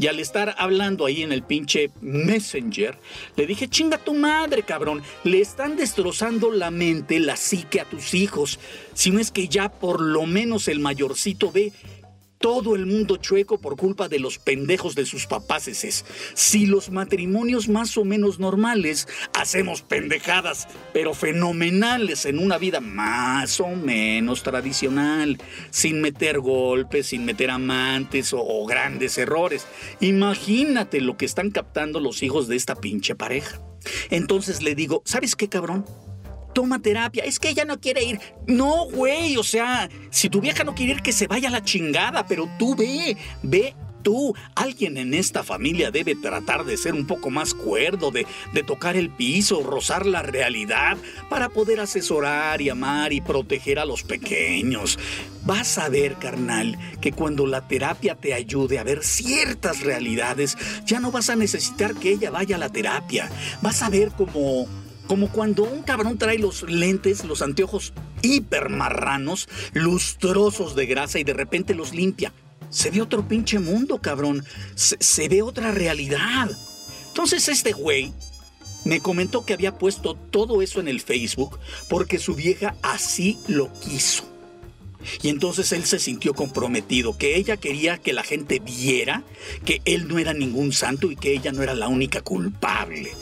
Y 0.00 0.06
al 0.06 0.20
estar 0.20 0.54
hablando 0.58 1.06
ahí 1.06 1.22
en 1.24 1.32
el 1.32 1.42
pinche 1.42 1.90
Messenger, 2.00 2.96
le 3.34 3.46
dije, 3.46 3.68
chinga 3.68 3.98
tu 3.98 4.14
madre, 4.14 4.62
cabrón. 4.62 5.02
Le 5.24 5.40
están 5.40 5.76
destrozando 5.76 6.52
la 6.52 6.70
mente, 6.70 7.18
la 7.18 7.36
psique 7.36 7.80
a 7.80 7.84
tus 7.84 8.14
hijos. 8.14 8.60
Si 8.94 9.10
no 9.10 9.18
es 9.18 9.32
que 9.32 9.48
ya 9.48 9.68
por 9.68 10.00
lo 10.00 10.24
menos 10.24 10.68
el 10.68 10.78
mayorcito 10.78 11.50
ve 11.50 11.72
todo 12.38 12.74
el 12.74 12.86
mundo 12.86 13.16
chueco 13.16 13.58
por 13.58 13.76
culpa 13.76 14.08
de 14.08 14.18
los 14.18 14.38
pendejos 14.38 14.94
de 14.94 15.06
sus 15.06 15.26
papaces. 15.26 16.04
Si 16.34 16.66
los 16.66 16.90
matrimonios 16.90 17.68
más 17.68 17.96
o 17.96 18.04
menos 18.04 18.38
normales 18.38 19.08
hacemos 19.34 19.82
pendejadas, 19.82 20.68
pero 20.92 21.14
fenomenales 21.14 22.24
en 22.24 22.38
una 22.38 22.58
vida 22.58 22.80
más 22.80 23.60
o 23.60 23.68
menos 23.68 24.42
tradicional, 24.42 25.38
sin 25.70 26.00
meter 26.00 26.40
golpes, 26.40 27.08
sin 27.08 27.24
meter 27.24 27.50
amantes 27.50 28.32
o, 28.32 28.40
o 28.40 28.66
grandes 28.66 29.18
errores. 29.18 29.66
Imagínate 30.00 31.00
lo 31.00 31.16
que 31.16 31.26
están 31.26 31.50
captando 31.50 32.00
los 32.00 32.22
hijos 32.22 32.48
de 32.48 32.56
esta 32.56 32.76
pinche 32.76 33.14
pareja. 33.14 33.60
Entonces 34.10 34.62
le 34.62 34.74
digo, 34.74 35.02
¿sabes 35.04 35.36
qué 35.36 35.48
cabrón? 35.48 35.84
Toma 36.52 36.80
terapia. 36.80 37.24
Es 37.24 37.38
que 37.38 37.50
ella 37.50 37.64
no 37.64 37.80
quiere 37.80 38.04
ir. 38.04 38.20
No, 38.46 38.86
güey, 38.86 39.36
o 39.36 39.42
sea, 39.42 39.88
si 40.10 40.28
tu 40.28 40.40
vieja 40.40 40.64
no 40.64 40.74
quiere 40.74 40.92
ir, 40.92 41.02
que 41.02 41.12
se 41.12 41.26
vaya 41.26 41.48
a 41.48 41.52
la 41.52 41.64
chingada, 41.64 42.26
pero 42.26 42.48
tú 42.58 42.74
ve, 42.74 43.16
ve 43.42 43.74
tú, 44.02 44.34
alguien 44.54 44.96
en 44.96 45.14
esta 45.14 45.42
familia 45.42 45.90
debe 45.90 46.14
tratar 46.14 46.64
de 46.64 46.76
ser 46.76 46.94
un 46.94 47.06
poco 47.06 47.30
más 47.30 47.54
cuerdo, 47.54 48.10
de, 48.10 48.26
de, 48.52 48.62
tocar 48.62 48.96
el 48.96 49.10
piso, 49.10 49.62
rozar 49.62 50.06
la 50.06 50.22
realidad, 50.22 50.96
para 51.28 51.48
poder 51.48 51.80
asesorar 51.80 52.60
y 52.60 52.70
amar 52.70 53.12
y 53.12 53.20
proteger 53.20 53.78
a 53.78 53.84
los 53.84 54.02
pequeños. 54.02 54.98
Vas 55.44 55.78
a 55.78 55.88
ver, 55.88 56.16
carnal, 56.16 56.78
que 57.00 57.12
cuando 57.12 57.46
la 57.46 57.66
terapia 57.66 58.14
te 58.14 58.34
ayude 58.34 58.78
a 58.78 58.84
ver 58.84 59.04
ciertas 59.04 59.80
realidades, 59.80 60.56
ya 60.84 61.00
no 61.00 61.10
vas 61.10 61.30
a 61.30 61.36
necesitar 61.36 61.94
que 61.94 62.12
ella 62.12 62.30
vaya 62.30 62.56
a 62.56 62.58
la 62.58 62.70
terapia. 62.70 63.30
Vas 63.62 63.82
a 63.82 63.90
ver 63.90 64.10
como 64.12 64.66
como 65.08 65.32
cuando 65.32 65.64
un 65.64 65.82
cabrón 65.82 66.18
trae 66.18 66.38
los 66.38 66.62
lentes, 66.62 67.24
los 67.24 67.42
anteojos 67.42 67.94
hipermarranos, 68.22 69.48
lustrosos 69.72 70.76
de 70.76 70.86
grasa 70.86 71.18
y 71.18 71.24
de 71.24 71.32
repente 71.32 71.74
los 71.74 71.94
limpia. 71.94 72.32
Se 72.70 72.90
ve 72.90 73.00
otro 73.00 73.26
pinche 73.26 73.58
mundo, 73.58 74.00
cabrón. 74.02 74.44
Se, 74.74 75.28
ve 75.28 75.40
otra 75.40 75.72
realidad. 75.72 76.50
Entonces 77.08 77.48
este 77.48 77.72
güey 77.72 78.12
me 78.84 79.00
comentó 79.00 79.44
que 79.44 79.54
había 79.54 79.78
puesto 79.78 80.14
todo 80.14 80.60
eso 80.60 80.78
en 80.78 80.88
el 80.88 81.00
Facebook 81.00 81.58
porque 81.88 82.18
su 82.18 82.34
vieja 82.34 82.76
así 82.82 83.38
lo 83.48 83.72
quiso. 83.80 84.24
Y 85.22 85.28
entonces 85.28 85.72
él 85.72 85.84
se 85.84 86.00
sintió 86.00 86.34
comprometido, 86.34 87.16
que 87.16 87.36
ella 87.36 87.56
quería 87.56 87.98
que 87.98 88.12
la 88.12 88.24
gente 88.24 88.58
viera 88.58 89.22
que 89.64 89.80
él 89.84 90.06
no 90.06 90.18
era 90.18 90.34
ningún 90.34 90.72
santo 90.72 91.10
y 91.10 91.16
que 91.16 91.32
ella 91.32 91.52
no 91.52 91.62
era 91.62 91.74
la 91.74 91.88
única 91.88 92.20
culpable. 92.20 93.12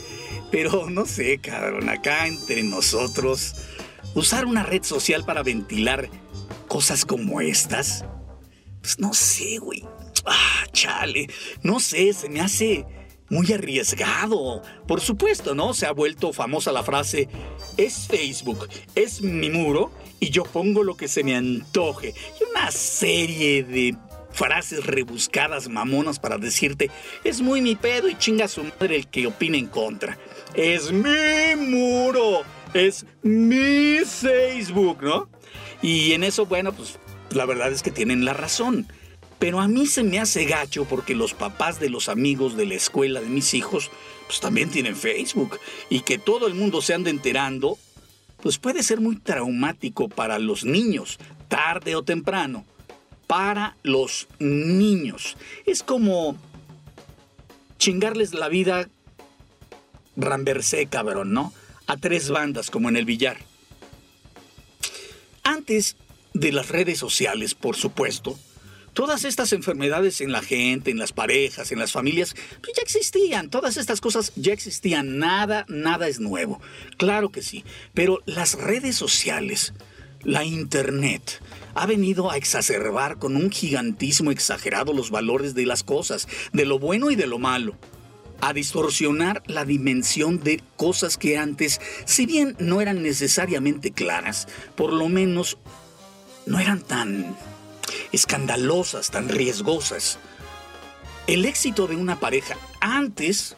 Pero 0.51 0.89
no 0.89 1.05
sé, 1.05 1.39
cabrón, 1.39 1.89
acá 1.89 2.27
entre 2.27 2.63
nosotros, 2.63 3.55
usar 4.15 4.45
una 4.45 4.63
red 4.63 4.83
social 4.83 5.25
para 5.25 5.43
ventilar 5.43 6.09
cosas 6.67 7.05
como 7.05 7.41
estas, 7.41 8.05
pues 8.81 8.99
no 8.99 9.13
sé, 9.13 9.57
güey. 9.57 9.83
Ah, 10.25 10.65
chale, 10.71 11.27
no 11.63 11.79
sé, 11.79 12.13
se 12.13 12.29
me 12.29 12.41
hace 12.41 12.85
muy 13.29 13.51
arriesgado. 13.51 14.61
Por 14.87 15.01
supuesto, 15.01 15.55
¿no? 15.55 15.73
Se 15.73 15.85
ha 15.85 15.91
vuelto 15.91 16.33
famosa 16.33 16.71
la 16.71 16.83
frase, 16.83 17.27
es 17.77 18.07
Facebook, 18.07 18.67
es 18.95 19.21
mi 19.21 19.49
muro 19.49 19.91
y 20.19 20.29
yo 20.29 20.43
pongo 20.43 20.83
lo 20.83 20.97
que 20.97 21.07
se 21.07 21.23
me 21.23 21.35
antoje. 21.35 22.13
Y 22.39 22.43
una 22.49 22.71
serie 22.71 23.63
de 23.63 23.95
frases 24.37 24.85
rebuscadas 24.85 25.67
mamonas 25.67 26.19
para 26.19 26.37
decirte, 26.37 26.91
es 27.23 27.41
muy 27.41 27.59
mi 27.59 27.75
pedo 27.75 28.07
y 28.07 28.15
chinga 28.15 28.47
su 28.47 28.63
madre 28.63 28.95
el 28.95 29.07
que 29.07 29.25
opine 29.25 29.57
en 29.57 29.65
contra. 29.65 30.15
Es 30.53 30.91
mi 30.91 31.55
muro, 31.57 32.43
es 32.75 33.03
mi 33.23 33.97
Facebook, 34.05 35.01
¿no? 35.01 35.27
Y 35.81 36.13
en 36.13 36.23
eso, 36.23 36.45
bueno, 36.45 36.71
pues 36.71 36.99
la 37.31 37.45
verdad 37.45 37.71
es 37.71 37.81
que 37.81 37.89
tienen 37.89 38.25
la 38.25 38.33
razón. 38.33 38.87
Pero 39.39 39.59
a 39.59 39.67
mí 39.67 39.87
se 39.87 40.03
me 40.03 40.19
hace 40.19 40.45
gacho 40.45 40.85
porque 40.85 41.15
los 41.15 41.33
papás 41.33 41.79
de 41.79 41.89
los 41.89 42.07
amigos 42.07 42.55
de 42.55 42.67
la 42.67 42.75
escuela 42.75 43.21
de 43.21 43.29
mis 43.29 43.55
hijos, 43.55 43.89
pues 44.27 44.39
también 44.39 44.69
tienen 44.69 44.95
Facebook. 44.95 45.59
Y 45.89 46.01
que 46.01 46.19
todo 46.19 46.45
el 46.45 46.53
mundo 46.53 46.83
se 46.83 46.93
ande 46.93 47.09
enterando, 47.09 47.79
pues 48.41 48.59
puede 48.59 48.83
ser 48.83 48.99
muy 48.99 49.17
traumático 49.17 50.09
para 50.09 50.37
los 50.37 50.63
niños, 50.63 51.17
tarde 51.47 51.95
o 51.95 52.03
temprano. 52.03 52.65
Para 53.27 53.75
los 53.83 54.27
niños. 54.39 55.37
Es 55.65 55.83
como 55.83 56.37
chingarles 57.77 58.33
la 58.33 58.47
vida 58.47 58.89
ramberse, 60.15 60.87
cabrón, 60.87 61.33
¿no? 61.33 61.53
A 61.85 61.97
tres 61.97 62.29
bandas, 62.29 62.71
como 62.71 62.89
en 62.89 62.97
el 62.97 63.05
billar. 63.05 63.37
Antes 65.43 65.95
de 66.33 66.51
las 66.51 66.69
redes 66.69 66.97
sociales, 66.97 67.53
por 67.53 67.75
supuesto, 67.75 68.37
Todas 68.97 69.25
estas 69.25 69.53
enfermedades 69.53 70.21
en 70.21 70.31
la 70.31 70.41
gente, 70.41 70.89
en 70.89 70.97
las 70.97 71.11
parejas, 71.11 71.71
en 71.71 71.77
las 71.77 71.91
familias, 71.91 72.35
pues 72.63 72.75
ya 72.75 72.81
existían. 72.81 73.51
Todas 73.51 73.77
estas 73.77 74.01
cosas 74.01 74.33
ya 74.35 74.53
existían. 74.53 75.19
Nada, 75.19 75.67
nada 75.69 76.07
es 76.07 76.19
nuevo. 76.19 76.59
Claro 76.97 77.31
que 77.31 77.43
sí. 77.43 77.63
Pero 77.93 78.23
las 78.25 78.55
redes 78.55 78.95
sociales, 78.95 79.75
la 80.23 80.43
Internet, 80.43 81.41
ha 81.75 81.85
venido 81.85 82.31
a 82.31 82.37
exacerbar 82.37 83.17
con 83.19 83.35
un 83.35 83.51
gigantismo 83.51 84.31
exagerado 84.31 84.93
los 84.93 85.11
valores 85.11 85.53
de 85.53 85.65
las 85.65 85.83
cosas, 85.83 86.27
de 86.53 86.65
lo 86.65 86.79
bueno 86.79 87.11
y 87.11 87.15
de 87.15 87.27
lo 87.27 87.39
malo 87.39 87.75
a 88.41 88.53
distorsionar 88.53 89.43
la 89.47 89.65
dimensión 89.65 90.43
de 90.43 90.61
cosas 90.75 91.17
que 91.17 91.37
antes, 91.37 91.81
si 92.05 92.25
bien 92.25 92.55
no 92.59 92.81
eran 92.81 93.01
necesariamente 93.01 93.91
claras, 93.91 94.47
por 94.75 94.93
lo 94.93 95.09
menos 95.09 95.57
no 96.45 96.59
eran 96.59 96.81
tan 96.81 97.35
escandalosas, 98.11 99.11
tan 99.11 99.29
riesgosas. 99.29 100.19
El 101.25 101.45
éxito 101.45 101.87
de 101.87 101.95
una 101.95 102.19
pareja 102.19 102.57
antes 102.79 103.55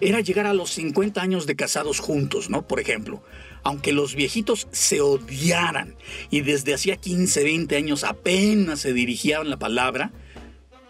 era 0.00 0.20
llegar 0.20 0.46
a 0.46 0.54
los 0.54 0.70
50 0.70 1.20
años 1.20 1.46
de 1.46 1.56
casados 1.56 2.00
juntos, 2.00 2.50
¿no? 2.50 2.66
Por 2.66 2.80
ejemplo, 2.80 3.22
aunque 3.62 3.92
los 3.92 4.14
viejitos 4.14 4.68
se 4.72 5.00
odiaran 5.00 5.94
y 6.30 6.40
desde 6.40 6.74
hacía 6.74 6.96
15, 6.96 7.44
20 7.44 7.76
años 7.76 8.04
apenas 8.04 8.80
se 8.80 8.92
dirigían 8.92 9.50
la 9.50 9.58
palabra, 9.58 10.12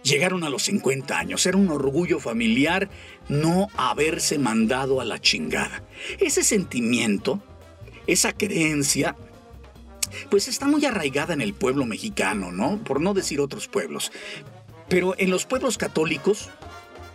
llegaron 0.02 0.44
a 0.44 0.50
los 0.50 0.64
50 0.64 1.18
años. 1.18 1.46
Era 1.46 1.56
un 1.56 1.70
orgullo 1.70 2.18
familiar 2.18 2.90
no 3.28 3.68
haberse 3.76 4.38
mandado 4.38 5.00
a 5.00 5.04
la 5.04 5.20
chingada. 5.20 5.84
Ese 6.18 6.42
sentimiento, 6.42 7.42
esa 8.06 8.32
creencia, 8.32 9.16
pues 10.30 10.48
está 10.48 10.66
muy 10.66 10.84
arraigada 10.84 11.34
en 11.34 11.40
el 11.40 11.54
pueblo 11.54 11.86
mexicano, 11.86 12.52
¿no? 12.52 12.82
Por 12.82 13.00
no 13.00 13.14
decir 13.14 13.40
otros 13.40 13.68
pueblos. 13.68 14.12
Pero 14.88 15.14
en 15.18 15.30
los 15.30 15.46
pueblos 15.46 15.78
católicos 15.78 16.50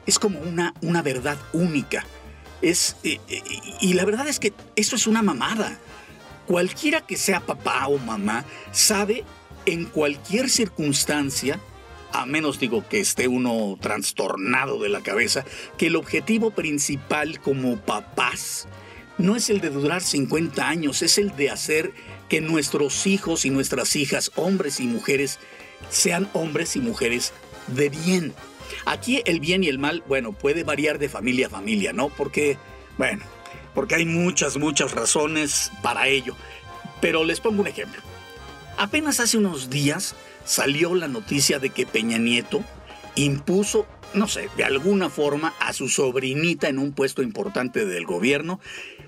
es 0.07 0.17
como 0.17 0.39
una, 0.39 0.73
una 0.81 1.01
verdad 1.03 1.37
única. 1.53 2.05
Es, 2.61 2.95
eh, 3.03 3.19
eh, 3.29 3.43
y 3.81 3.93
la 3.93 4.05
verdad 4.05 4.27
es 4.27 4.39
que 4.39 4.53
eso 4.75 4.95
es 4.95 5.05
una 5.05 5.21
mamada. 5.21 5.77
Cualquiera 6.47 7.01
que 7.01 7.17
sea 7.17 7.41
papá 7.41 7.87
o 7.87 7.99
mamá 7.99 8.45
sabe 8.71 9.25
en 9.65 9.85
cualquier 9.85 10.49
circunstancia, 10.49 11.59
a 12.13 12.25
menos 12.25 12.57
digo 12.57 12.87
que 12.87 13.01
esté 13.01 13.27
uno 13.27 13.77
trastornado 13.79 14.81
de 14.81 14.89
la 14.89 15.01
cabeza, 15.01 15.43
que 15.77 15.87
el 15.87 15.97
objetivo 15.97 16.51
principal 16.51 17.39
como 17.41 17.77
papás 17.77 18.67
no 19.17 19.35
es 19.35 19.49
el 19.49 19.59
de 19.59 19.69
durar 19.69 20.01
50 20.01 20.67
años, 20.67 21.01
es 21.01 21.17
el 21.17 21.35
de 21.35 21.49
hacer 21.49 21.91
que 22.29 22.39
nuestros 22.39 23.07
hijos 23.07 23.45
y 23.45 23.49
nuestras 23.49 23.95
hijas, 23.95 24.31
hombres 24.35 24.79
y 24.79 24.87
mujeres, 24.87 25.39
sean 25.89 26.29
hombres 26.33 26.75
y 26.75 26.79
mujeres 26.79 27.33
de 27.67 27.89
bien. 27.89 28.33
Aquí 28.85 29.21
el 29.25 29.39
bien 29.39 29.63
y 29.63 29.67
el 29.67 29.79
mal, 29.79 30.03
bueno, 30.07 30.33
puede 30.33 30.63
variar 30.63 30.99
de 30.99 31.09
familia 31.09 31.47
a 31.47 31.49
familia, 31.49 31.93
¿no? 31.93 32.09
Porque, 32.09 32.57
bueno, 32.97 33.23
porque 33.73 33.95
hay 33.95 34.05
muchas, 34.05 34.57
muchas 34.57 34.91
razones 34.91 35.71
para 35.81 36.07
ello. 36.07 36.35
Pero 37.01 37.23
les 37.23 37.39
pongo 37.39 37.61
un 37.61 37.67
ejemplo. 37.67 38.01
Apenas 38.77 39.19
hace 39.19 39.37
unos 39.37 39.69
días 39.69 40.15
salió 40.45 40.95
la 40.95 41.07
noticia 41.07 41.59
de 41.59 41.69
que 41.69 41.85
Peña 41.85 42.17
Nieto 42.17 42.63
impuso, 43.15 43.87
no 44.13 44.27
sé, 44.27 44.49
de 44.55 44.63
alguna 44.63 45.09
forma 45.09 45.53
a 45.59 45.73
su 45.73 45.89
sobrinita 45.89 46.69
en 46.69 46.79
un 46.79 46.93
puesto 46.93 47.21
importante 47.21 47.85
del 47.85 48.05
gobierno 48.05 48.59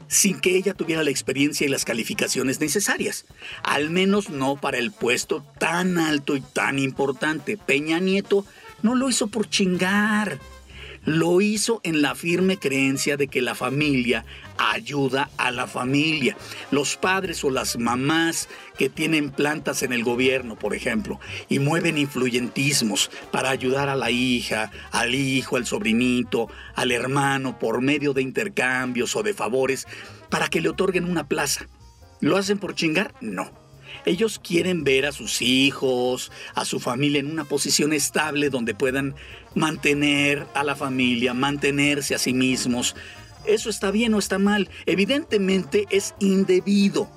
sin 0.10 0.40
que 0.40 0.56
ella 0.58 0.74
tuviera 0.74 1.04
la 1.04 1.12
experiencia 1.12 1.66
y 1.66 1.70
las 1.70 1.86
calificaciones 1.86 2.60
necesarias. 2.60 3.26
Al 3.64 3.92
menos 3.92 4.30
no 4.30 4.60
para 4.60 4.80
el 4.80 4.92
puesto 4.92 5.46
tan 5.60 6.00
alto 6.00 6.36
y 6.36 6.42
tan 6.42 6.80
importante. 6.80 7.58
Peña 7.58 8.00
Nieto 8.00 8.44
no 8.84 8.96
lo 8.96 9.10
hizo 9.10 9.28
por 9.28 9.50
chingar. 9.50 10.40
Lo 11.06 11.40
hizo 11.40 11.80
en 11.84 12.02
la 12.02 12.14
firme 12.14 12.58
creencia 12.58 13.16
de 13.16 13.30
que 13.30 13.42
la 13.42 13.56
familia 13.56 14.26
ayuda 14.58 15.30
a 15.38 15.50
la 15.50 15.66
familia. 15.66 16.36
Los 16.72 16.98
padres 16.98 17.44
o 17.46 17.50
las 17.50 17.78
mamás 17.78 18.50
que 18.78 18.90
tienen 18.90 19.32
plantas 19.32 19.82
en 19.82 19.94
el 19.94 20.04
gobierno, 20.04 20.58
por 20.58 20.76
ejemplo, 20.76 21.20
y 21.48 21.60
mueven 21.60 21.98
influyentismos 21.98 23.10
para 23.32 23.50
ayudar 23.50 23.88
a 23.88 23.96
la 23.96 24.12
hija, 24.12 24.72
al 24.92 25.16
hijo, 25.16 25.56
al 25.56 25.66
sobrinito, 25.66 26.50
al 26.76 26.92
hermano, 26.92 27.58
por 27.58 27.82
medio 27.82 28.14
de 28.14 28.22
intercambios 28.22 29.16
o 29.16 29.24
de 29.24 29.34
favores, 29.34 29.88
para 30.30 30.50
que 30.50 30.62
le 30.62 30.70
otorguen 30.70 31.06
una 31.06 31.28
plaza. 31.28 31.68
¿Lo 32.20 32.36
hacen 32.36 32.58
por 32.58 32.76
chingar? 32.76 33.14
No. 33.22 33.69
Ellos 34.10 34.40
quieren 34.44 34.84
ver 34.84 35.06
a 35.06 35.12
sus 35.12 35.40
hijos, 35.40 36.32
a 36.56 36.66
su 36.66 36.80
familia 36.80 37.20
en 37.20 37.30
una 37.30 37.44
posición 37.44 37.94
estable 37.94 38.50
donde 38.50 38.74
puedan 38.74 39.14
mantener 39.54 40.48
a 40.56 40.64
la 40.64 40.76
familia, 40.76 41.36
mantenerse 41.36 42.16
a 42.16 42.18
sí 42.18 42.34
mismos. 42.34 42.96
¿Eso 43.46 43.70
está 43.70 43.92
bien 43.92 44.16
o 44.16 44.18
está 44.18 44.40
mal? 44.40 44.68
Evidentemente 44.88 45.86
es 45.92 46.16
indebido, 46.20 47.08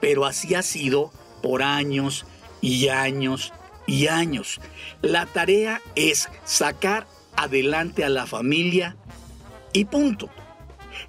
pero 0.00 0.24
así 0.24 0.56
ha 0.56 0.62
sido 0.62 1.12
por 1.40 1.62
años 1.62 2.26
y 2.60 2.88
años 2.88 3.52
y 3.86 4.08
años. 4.08 4.60
La 5.02 5.26
tarea 5.26 5.80
es 5.94 6.28
sacar 6.44 7.06
adelante 7.36 8.02
a 8.02 8.08
la 8.08 8.26
familia 8.26 8.96
y 9.72 9.84
punto. 9.84 10.28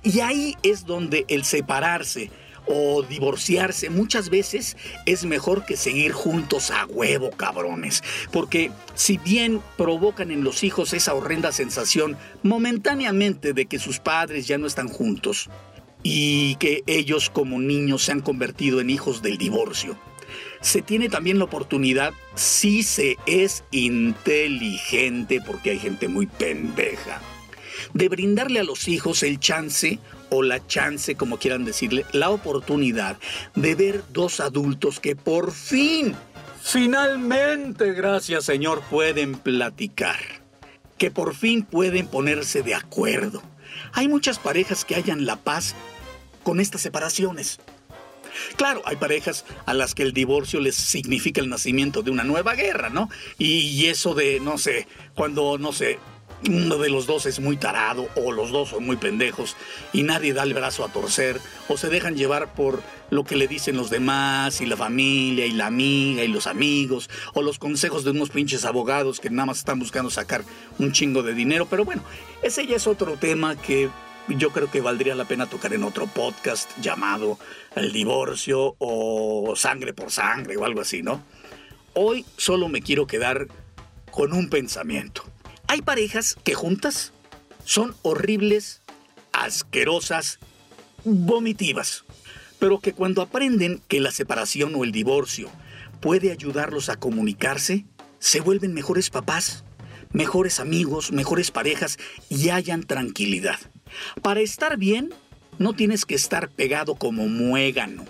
Y 0.04 0.20
ahí 0.20 0.56
es 0.62 0.86
donde 0.86 1.26
el 1.30 1.46
separarse 1.46 2.30
o 2.66 3.04
divorciarse 3.04 3.90
muchas 3.90 4.30
veces 4.30 4.78
es 5.06 5.26
mejor 5.26 5.66
que 5.66 5.78
seguir 5.78 6.12
juntos 6.12 6.72
a 6.72 6.86
huevo, 6.86 7.32
cabrones. 7.32 8.04
Porque 8.32 8.72
si 8.94 9.18
bien 9.18 9.62
provocan 9.78 10.32
en 10.32 10.44
los 10.44 10.64
hijos 10.64 10.94
esa 10.94 11.14
horrenda 11.14 11.52
sensación 11.52 12.18
momentáneamente 12.44 13.54
de 13.54 13.66
que 13.66 13.80
sus 13.80 14.00
padres 14.00 14.48
ya 14.48 14.58
no 14.58 14.68
están 14.68 14.88
juntos 14.88 15.50
y 16.04 16.56
que 16.56 16.84
ellos 16.88 17.30
como 17.30 17.60
niños 17.60 18.04
se 18.04 18.12
han 18.12 18.22
convertido 18.22 18.82
en 18.82 18.90
hijos 18.90 19.22
del 19.22 19.38
divorcio, 19.38 19.98
se 20.62 20.82
tiene 20.82 21.10
también 21.10 21.40
la 21.40 21.46
oportunidad, 21.46 22.14
si 22.36 22.84
se 22.84 23.18
es 23.26 23.64
inteligente, 23.72 25.42
porque 25.46 25.72
hay 25.72 25.80
gente 25.80 26.08
muy 26.08 26.28
pendeja, 26.28 27.22
de 27.94 28.10
brindarle 28.10 28.60
a 28.60 28.64
los 28.64 28.88
hijos 28.88 29.24
el 29.24 29.40
chance 29.40 30.00
o 30.30 30.44
la 30.44 30.66
chance, 30.68 31.16
como 31.16 31.38
quieran 31.38 31.66
decirle, 31.66 32.06
la 32.14 32.30
oportunidad 32.30 33.18
de 33.56 33.76
ver 33.76 34.04
dos 34.12 34.40
adultos 34.40 35.00
que 35.00 35.16
por 35.16 35.52
fin, 35.52 36.16
finalmente, 36.62 37.94
gracias 37.94 38.46
Señor, 38.46 38.82
pueden 38.90 39.36
platicar, 39.36 40.20
que 40.98 41.12
por 41.12 41.36
fin 41.36 41.64
pueden 41.64 42.08
ponerse 42.08 42.64
de 42.64 42.76
acuerdo. 42.76 43.42
Hay 43.94 44.08
muchas 44.08 44.40
parejas 44.40 44.86
que 44.86 44.96
hallan 44.96 45.26
la 45.26 45.36
paz 45.38 45.76
con 46.44 46.60
estas 46.60 46.82
separaciones. 46.82 47.60
Claro, 48.56 48.82
hay 48.86 48.96
parejas 48.96 49.46
a 49.66 49.74
las 49.74 49.94
que 49.94 50.04
el 50.04 50.14
divorcio 50.14 50.60
les 50.60 50.76
significa 50.76 51.42
el 51.42 51.50
nacimiento 51.50 52.02
de 52.02 52.12
una 52.12 52.24
nueva 52.24 52.56
guerra, 52.56 52.90
¿no? 52.90 53.10
Y, 53.38 53.86
eso 53.88 54.14
de, 54.14 54.40
no 54.40 54.58
sé, 54.58 54.88
cuando, 55.16 55.58
no 55.58 55.74
sé, 55.74 56.00
uno 56.48 56.78
de 56.78 56.90
los 56.90 57.06
dos 57.06 57.26
es 57.26 57.40
muy 57.40 57.58
tarado 57.58 58.10
o 58.16 58.32
los 58.32 58.52
dos 58.52 58.70
son 58.70 58.86
muy 58.86 58.98
pendejos 58.98 59.56
y 59.94 60.04
nadie 60.04 60.34
da 60.34 60.44
el 60.44 60.54
brazo 60.54 60.84
a 60.84 60.90
torcer 60.90 61.40
o 61.68 61.78
se 61.78 61.90
dejan 61.90 62.16
llevar 62.16 62.54
por 62.54 62.82
lo 63.10 63.24
que 63.24 63.36
le 63.36 63.48
dicen 63.48 63.78
los 63.78 63.90
demás 63.90 64.62
y 64.62 64.66
la 64.66 64.78
familia 64.78 65.46
y 65.46 65.52
la 65.52 65.68
amiga 65.68 66.24
y 66.24 66.28
los 66.28 66.48
amigos 66.48 67.10
o 67.34 67.42
los 67.42 67.60
consejos 67.60 68.04
de 68.04 68.12
unos 68.12 68.30
pinches 68.30 68.66
abogados 68.66 69.20
que 69.20 69.30
nada 69.30 69.48
más 69.48 69.60
están 69.60 69.80
buscando 69.80 70.10
sacar 70.10 70.44
un 70.80 70.92
chingo 70.92 71.22
de 71.22 71.34
dinero. 71.34 71.68
Pero 71.70 71.86
bueno, 71.86 72.04
ese 72.42 72.66
ya 72.66 72.78
es 72.78 72.88
otro 72.88 73.18
tema 73.18 73.56
que 73.56 73.90
yo 74.28 74.52
creo 74.52 74.72
que 74.72 74.82
valdría 74.82 75.16
la 75.16 75.26
pena 75.26 75.48
tocar 75.48 75.74
en 75.74 75.84
otro 75.84 76.08
podcast 76.08 76.70
llamado 76.80 77.38
El 77.76 77.92
divorcio 77.92 78.76
o 78.80 79.54
Sangre 79.56 79.94
por 79.94 80.12
Sangre 80.12 80.58
o 80.58 80.66
algo 80.66 80.82
así, 80.82 81.02
¿no? 81.04 81.22
Hoy 81.94 82.26
solo 82.38 82.70
me 82.70 82.82
quiero 82.82 83.06
quedar 83.08 83.48
con 84.12 84.34
un 84.34 84.50
pensamiento. 84.50 85.31
Hay 85.72 85.82
parejas 85.82 86.36
que 86.44 86.54
juntas 86.54 87.14
son 87.64 87.96
horribles, 88.02 88.82
asquerosas, 89.32 90.38
vomitivas, 91.06 92.04
pero 92.60 92.82
que 92.82 92.92
cuando 92.92 93.22
aprenden 93.22 93.82
que 93.88 94.02
la 94.02 94.12
separación 94.12 94.76
o 94.76 94.84
el 94.84 94.92
divorcio 94.92 95.50
puede 96.02 96.34
ayudarlos 96.34 96.90
a 96.90 96.98
comunicarse, 96.98 97.86
se 98.20 98.42
vuelven 98.42 98.74
mejores 98.74 99.10
papás, 99.10 99.64
mejores 100.12 100.60
amigos, 100.60 101.14
mejores 101.14 101.52
parejas 101.52 101.98
y 102.28 102.50
hayan 102.50 102.84
tranquilidad. 102.84 103.60
Para 104.22 104.42
estar 104.42 104.76
bien, 104.76 105.14
no 105.58 105.72
tienes 105.72 106.04
que 106.04 106.16
estar 106.16 106.50
pegado 106.50 106.96
como 106.96 107.30
muégano. 107.30 108.04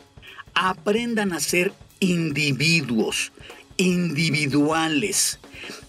Aprendan 0.56 1.32
a 1.32 1.40
ser 1.40 1.74
individuos, 2.00 3.32
individuales. 3.78 5.40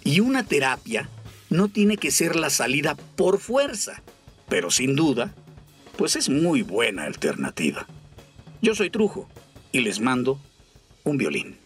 Y 0.05 0.21
una 0.21 0.45
terapia 0.45 1.09
no 1.53 1.69
tiene 1.69 1.97
que 1.97 2.11
ser 2.11 2.37
la 2.37 2.51
salida 2.51 2.97
por 3.17 3.39
fuerza, 3.39 4.03
pero 4.49 4.71
sin 4.71 4.97
duda, 4.97 5.35
pues 5.97 6.17
es 6.17 6.29
muy 6.29 6.63
buena 6.63 7.05
alternativa. 7.05 7.87
Yo 8.61 8.75
soy 8.75 8.91
Trujo 8.91 9.29
y 9.71 9.81
les 9.81 10.01
mando 10.01 10.41
un 11.05 11.19
violín. 11.19 11.57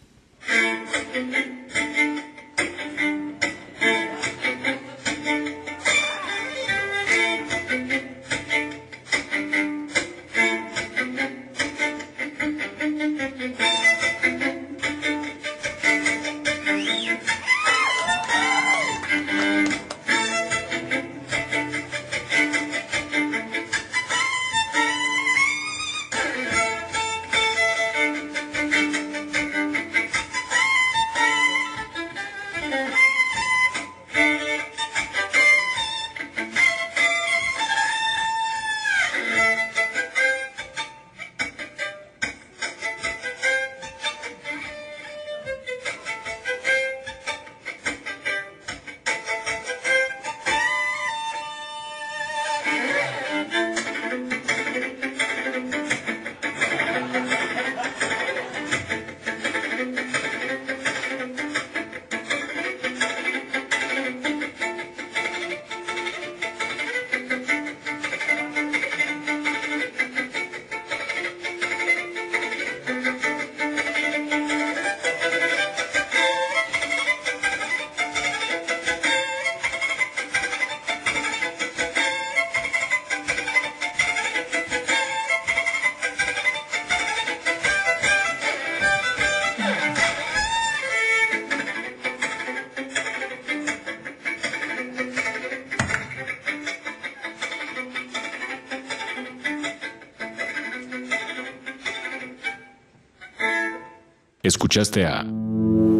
Escuchaste 104.47 105.05
a 105.05 105.25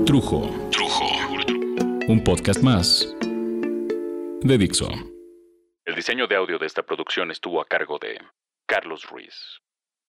Trujo. 0.06 0.50
Trujo. 0.72 1.06
Un 2.08 2.24
podcast 2.24 2.64
más 2.64 3.14
de 4.40 4.58
Dixo. 4.58 4.88
El 5.84 5.96
diseño 5.96 6.28
de 6.28 6.38
audio 6.38 6.58
de 6.58 6.66
esta 6.66 6.82
producción 6.82 7.30
estuvo 7.30 7.60
a 7.60 7.66
cargo 7.66 8.00
de 8.00 8.18
Carlos 8.66 9.04
Ruiz. 9.10 9.60